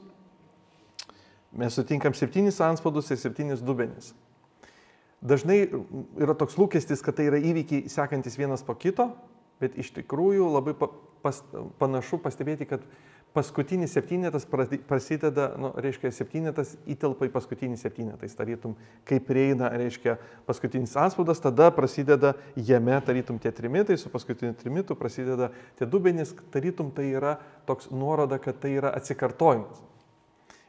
[1.52, 4.14] mes sutinkam 7 anspaudus ir 7 dubenis.
[5.20, 5.66] Dažnai
[6.16, 9.10] yra toks lūkestis, kad tai yra įvykiai sekantis vienas po kito,
[9.60, 11.42] bet iš tikrųjų labai pas,
[11.82, 12.84] panašu pastebėti, kad
[13.38, 14.46] paskutinis septynetas
[14.88, 18.18] prasideda, nu, reiškia, septynetas įtelpa į paskutinį septynetą.
[18.24, 18.74] Tai tarytum,
[19.06, 20.16] kai prieina, reiškia,
[20.48, 26.90] paskutinis anspaudas, tada prasideda jame, tarytum, tie trimitai, su paskutiniu trimitu prasideda tie dubenys, tarytum,
[26.94, 27.36] tai yra
[27.68, 29.86] toks nuoroda, kad tai yra atsikartojimas.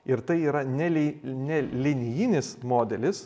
[0.10, 0.90] Ir tai yra ne,
[1.26, 1.60] ne
[2.70, 3.26] modelis,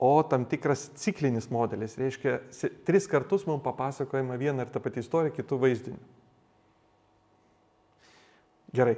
[0.00, 1.98] o tam tikras ciklinis modelis.
[2.00, 2.38] Reiškia,
[2.86, 6.00] tris kartus mums papasakojama viena ir ta pati istorija kitų vaizdinių.
[8.74, 8.96] Gerai.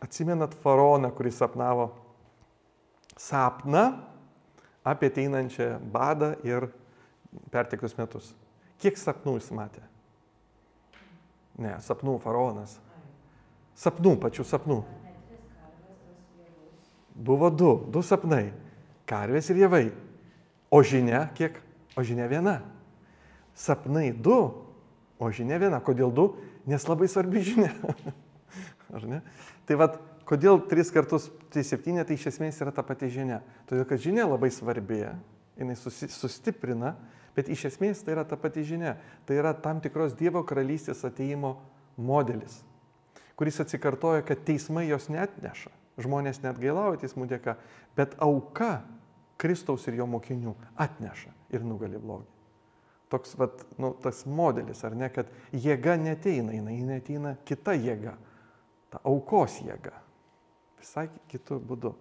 [0.00, 1.90] Atsimenat faraoną, kuris sapnavo
[3.20, 3.98] sapną
[4.84, 6.70] apie ateinančią badą ir
[7.52, 8.32] perteklius metus.
[8.80, 9.82] Kiek sapnų jis matė?
[11.60, 12.78] Ne, sapnų faraonas.
[13.76, 14.78] Sapnų, pačių sapnų.
[17.20, 18.54] Buvo du, du sapnai.
[19.08, 19.84] Karvės ir javai.
[20.72, 21.58] O žinia kiek?
[21.98, 22.60] O žinia viena.
[23.52, 24.38] Sapnai du,
[25.20, 25.82] o žinia viena.
[25.84, 26.30] Kodėl du?
[26.70, 27.74] Nes labai svarbi žinia.
[29.68, 33.40] Tai vad, kodėl tris kartus tai septynė, tai iš esmės yra ta pati žinia.
[33.70, 35.02] Todėl, kad žinia labai svarbi,
[35.58, 36.94] jinai sustiprina,
[37.36, 38.96] bet iš esmės tai yra ta pati žinia.
[39.26, 41.56] Tai yra tam tikros Dievo karalystės ateimo
[42.00, 42.60] modelis,
[43.38, 45.72] kuris atsikartoja, kad teismai jos net neša.
[46.00, 47.58] Žmonės net gailauja teismų dėka,
[47.98, 48.80] bet auka
[49.40, 52.28] Kristaus ir jo mokinių atneša ir nugali blogį.
[53.10, 58.14] Toks, vat, nu, tas modelis, ar ne, kad jėga neteina, jinai neteina kita jėga
[58.90, 59.94] ta aukos jėga.
[60.80, 61.92] Visai kitų būdų.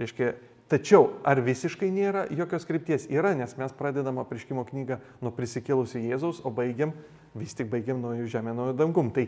[0.00, 0.32] Reiškia,
[0.70, 3.06] tačiau ar visiškai nėra jokios krypties?
[3.10, 6.94] Yra, nes mes pradedam apriškimo knygą nuo prisikėlusio Jėzaus, o baigiam,
[7.38, 9.12] vis tik baigiam nuo jų žemė, nuo jų dangum.
[9.14, 9.26] Tai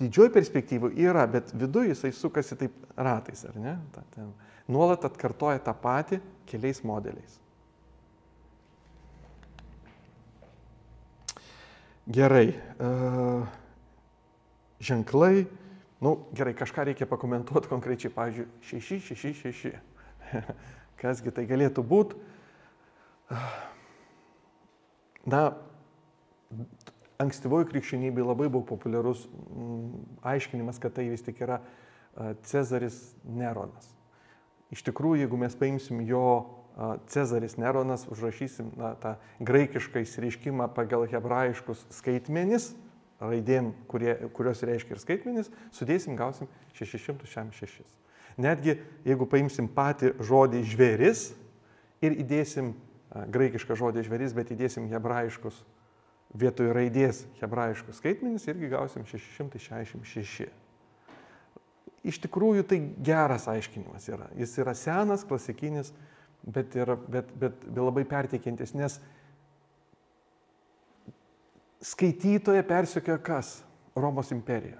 [0.00, 3.76] didžioji perspektyvų yra, bet viduje jisai sukasi taip ratais, ar ne?
[3.94, 4.32] Ta, ten,
[4.72, 7.38] nuolat atkartoja tą patį keliais modeliais.
[12.12, 12.48] Gerai.
[12.82, 13.44] Uh,
[14.82, 15.46] ženklai,
[16.02, 19.76] Nu, gerai, kažką reikia pakomentuoti konkrečiai, pavyzdžiui, 6, 6, 6.
[21.02, 22.18] Kasgi tai galėtų būti?
[25.30, 25.42] Na,
[27.22, 31.60] ankstyvoji krikščionybė labai buvo populiarus m, aiškinimas, kad tai vis tik yra
[32.50, 33.86] Cezaris Neronas.
[34.74, 36.24] Iš tikrųjų, jeigu mes paimsim jo
[37.12, 42.72] Cezaris Neronas, užrašysim na, tą graikišką įsireiškimą pagal hebrajiškus skaitmenis,
[43.22, 47.84] raidėm, kurie, kurios reiškia ir skaitmenis, sudėsim, gausim 666.
[48.40, 51.28] Netgi jeigu paimsim patį žodį žvėris
[52.02, 52.72] ir įdėsim
[53.12, 55.60] graikišką žodį žvėris, bet įdėsim hebrajiškus,
[56.38, 60.48] vietoj raidės hebrajiškus skaitmenis, irgi gausim 666.
[62.02, 64.26] Iš tikrųjų tai geras aiškinimas yra.
[64.34, 65.92] Jis yra senas, klasikinis,
[66.42, 68.98] bet, yra, bet, bet, bet labai perteikiantis, nes
[71.82, 73.60] skaitytoje persikėjo kas?
[73.92, 74.78] Romos imperija,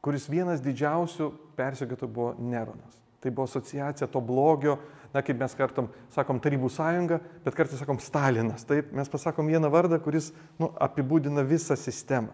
[0.00, 1.26] kuris vienas didžiausių
[1.58, 2.96] persikėtų buvo Neronas.
[3.20, 4.78] Tai buvo asociacija to blogio,
[5.12, 8.64] na kaip mes kartam sakom Tarybų sąjunga, bet kartais sakom Stalinas.
[8.64, 12.32] Taip, mes pasakom vieną vardą, kuris nu, apibūdina visą sistemą.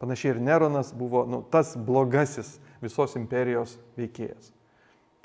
[0.00, 4.55] Panašiai ir Neronas buvo nu, tas blogasis visos imperijos veikėjas.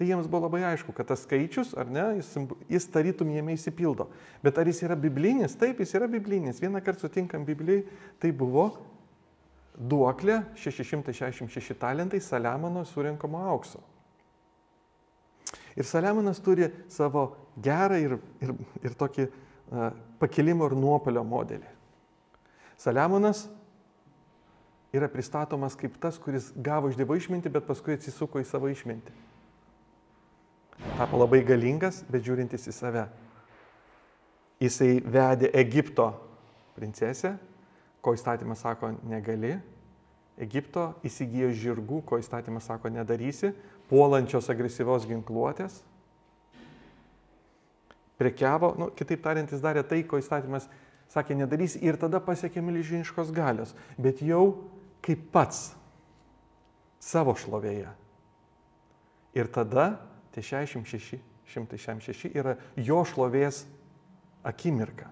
[0.01, 2.31] Tai jiems buvo labai aišku, kad tas skaičius, ar ne, jis,
[2.73, 4.07] jis tarytum jame įsipildo.
[4.41, 5.53] Bet ar jis yra biblinis?
[5.61, 6.57] Taip, jis yra biblinis.
[6.57, 7.83] Vieną kartą sutinkam Biblijai,
[8.17, 8.63] tai buvo
[9.77, 13.83] duoklė 666 talentai Saliamono surinkamo aukso.
[15.77, 17.27] Ir Saliamonas turi savo
[17.61, 21.77] gerą ir, ir, ir tokį uh, pakilimo ir nuopolio modelį.
[22.81, 23.45] Saliamonas
[24.97, 29.29] yra pristatomas kaip tas, kuris gavo iš Dievo išmintį, bet paskui atsisuko į savo išmintį.
[30.97, 33.05] Tapo labai galingas, bet žiūrintis į save.
[34.61, 36.11] Jisai vedė Egipto
[36.75, 37.35] princesę,
[38.01, 39.55] ko įstatymas sako negali.
[40.41, 43.51] Egipto įsigijo žirgų, ko įstatymas sako nedarysi,
[43.89, 45.81] puolančios agresyvios ginkluotės.
[48.21, 50.67] Prekiavo, nu, kitaip tariant, jis darė tai, ko įstatymas
[51.11, 54.69] sakė nedarys ir tada pasiekė milžiniškos galios, bet jau
[55.03, 55.71] kaip pats
[57.01, 57.89] savo šlovėje.
[59.35, 59.89] Ir tada
[60.35, 61.19] tie 66,
[61.51, 63.65] 166 yra jo šlovės
[64.47, 65.09] akimirka,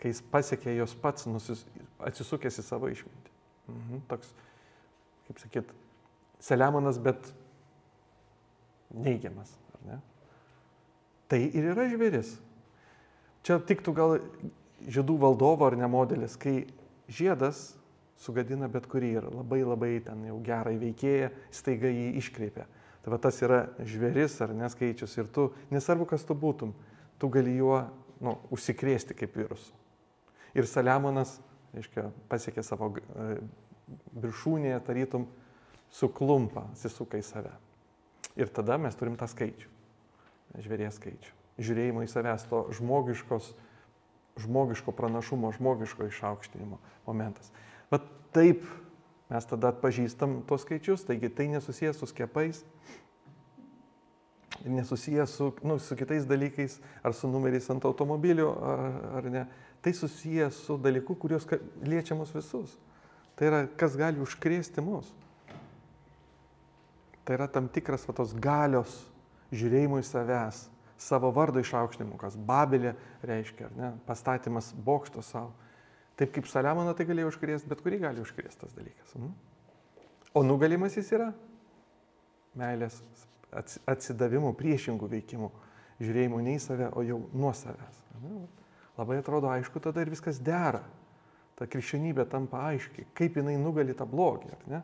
[0.00, 1.64] kai jis pasiekė jos pats, nusis,
[2.02, 3.34] atsisukęs į savo išmintį.
[3.70, 4.34] Mhm, toks,
[5.28, 5.76] kaip sakyt,
[6.44, 7.30] Selemonas, bet
[8.92, 10.00] neigiamas, ar ne?
[11.30, 12.34] Tai ir yra žvėris.
[13.44, 14.18] Čia tiktų gal
[14.84, 16.66] žiedų valdovo ar ne modelis, kai
[17.08, 17.70] žiedas
[18.20, 22.66] sugadina bet kurį ir labai labai ten jau gerai veikėja, staiga jį iškreipia.
[23.04, 26.72] Tai va tas yra žvėris ar neskaičius ir tu, nesvarbu kas tu būtum,
[27.20, 27.82] tu gali juo
[28.24, 29.74] nu, užsikrėsti kaip virusu.
[30.56, 31.36] Ir Saliamonas,
[31.76, 33.36] aiškia, pasiekė savo e,
[34.24, 35.26] viršūnėje, tarytum,
[35.92, 37.52] suklumpa, atsisuka į save.
[38.40, 39.68] Ir tada mes turim tą skaičių,
[40.64, 41.34] žvėries skaičių.
[41.60, 43.52] Žiūrėjimo į savęs, to žmogiškos,
[44.42, 47.52] žmogiško pranašumo, žmogiško išaukštinimo momentas.
[47.92, 48.64] Bet taip
[49.34, 52.62] mes tada atpažįstam tos skaičius, taigi tai nesusijęs su skiepais,
[54.64, 58.84] nesusijęs su, nu, su kitais dalykais, ar su numeriais ant automobilių, ar,
[59.18, 59.46] ar ne.
[59.82, 61.46] Tai susijęs su dalyku, kurios
[61.82, 62.78] liečia mus visus.
[63.34, 65.10] Tai yra, kas gali užkrėsti mus.
[67.24, 69.02] Tai yra tam tikras va, tos galios
[69.54, 70.68] žiūrėjimui savęs,
[71.00, 72.94] savo vardo išaukštinimu, kas Babelė
[73.26, 75.52] reiškia, ne, pastatymas bokšto savo.
[76.18, 79.14] Taip kaip Saliamono tai galėjo užkrėsti, bet kurį gali užkrėsti tas dalykas.
[79.18, 79.32] Mhm.
[80.34, 81.30] O nugalimas jis yra
[82.58, 83.00] meilės
[83.54, 85.50] atsidavimų, priešingų veikimų,
[86.02, 88.00] žiūrėjimų ne į save, o jau nuo savęs.
[88.22, 88.44] Ne?
[88.98, 90.82] Labai atrodo aišku, tada ir viskas dera.
[91.54, 94.56] Ta krikščionybė tampa aiški, kaip jinai nugali tą blogį.
[94.70, 94.82] Ne?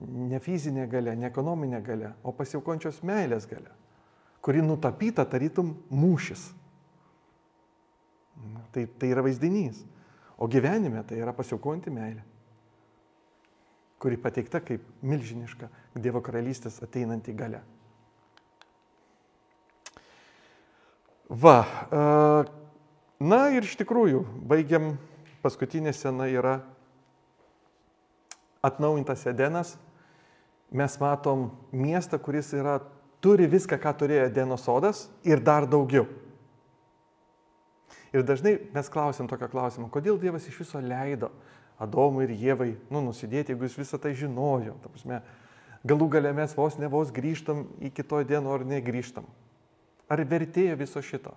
[0.00, 3.70] ne fizinė gale, ne ekonominė gale, o pasiaukončios meilės gale,
[4.44, 6.44] kuri nutapyta tarytum mūšis.
[8.74, 9.80] Tai, tai yra vaizdinys.
[10.38, 12.22] O gyvenime tai yra pasiaukonti meilė,
[13.98, 15.66] kuri pateikta kaip milžiniška
[15.98, 17.64] Dievo karalystės ateinanti gale.
[21.28, 21.58] Va,
[23.20, 24.94] na ir iš tikrųjų, baigiam,
[25.42, 26.60] paskutinė sena yra
[28.64, 29.74] atnaujintas Edenas.
[30.70, 32.78] Mes matom miestą, kuris yra,
[33.24, 36.06] turi viską, ką turėjo Edeno sodas ir dar daugiau.
[38.12, 41.30] Ir dažnai mes klausim tokio klausimo, kodėl Dievas iš viso leido
[41.78, 44.74] Adomui ir Jėvai, nu, nusidėti, jeigu jis visą tai žinojo.
[44.82, 45.20] Ta prasme,
[45.86, 49.28] galų gale mes vos ne vos grįžtam į kito dieną ar negrįžtam.
[50.10, 51.36] Ar vertėjo viso šito?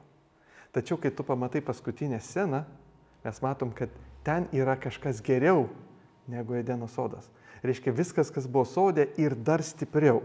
[0.71, 2.63] Tačiau, kai tu pamatai paskutinę sceną,
[3.25, 3.91] mes matom, kad
[4.25, 5.67] ten yra kažkas geriau
[6.31, 7.27] negu Edeno sodas.
[7.61, 10.23] Reiškia viskas, kas buvo sodė ir dar stipriau.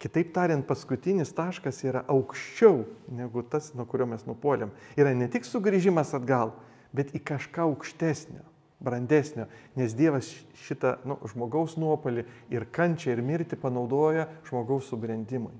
[0.00, 4.72] Kitaip tariant, paskutinis taškas yra aukščiau negu tas, nuo kurio mes nupoliam.
[4.96, 6.54] Yra ne tik sugrįžimas atgal,
[6.96, 8.40] bet į kažką aukštesnio,
[8.80, 9.44] brandesnio,
[9.76, 10.30] nes Dievas
[10.64, 15.52] šitą nu, žmogaus nuopolį ir kančią ir mirtį panaudoja žmogaus subrendimui.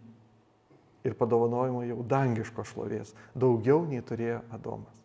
[1.05, 4.97] Ir padovanojimo jau dangiško šlovės, daugiau nei turėjo Adomas.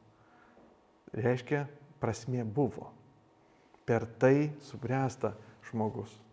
[1.12, 1.66] Reiškia,
[2.00, 2.88] prasmė buvo.
[3.84, 5.36] Per tai subręsta
[5.68, 6.24] žmogus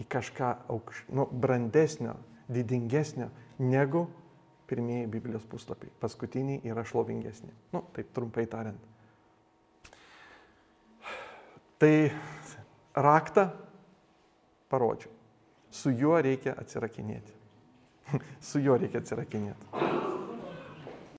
[0.00, 2.16] į kažką aukš, nu, brandesnio,
[2.52, 3.28] didingesnio
[3.58, 4.06] negu
[4.70, 5.92] pirmieji Biblijos puslapiai.
[6.00, 7.52] Paskutiniai yra šlovingesni.
[7.74, 8.88] Nu, taip trumpai tariant.
[11.82, 11.94] Tai
[12.94, 13.48] raktą
[14.72, 15.12] parodžiau.
[15.72, 17.34] Su juo reikia atsirakinėti.
[18.52, 20.11] Su juo reikia atsirakinėti.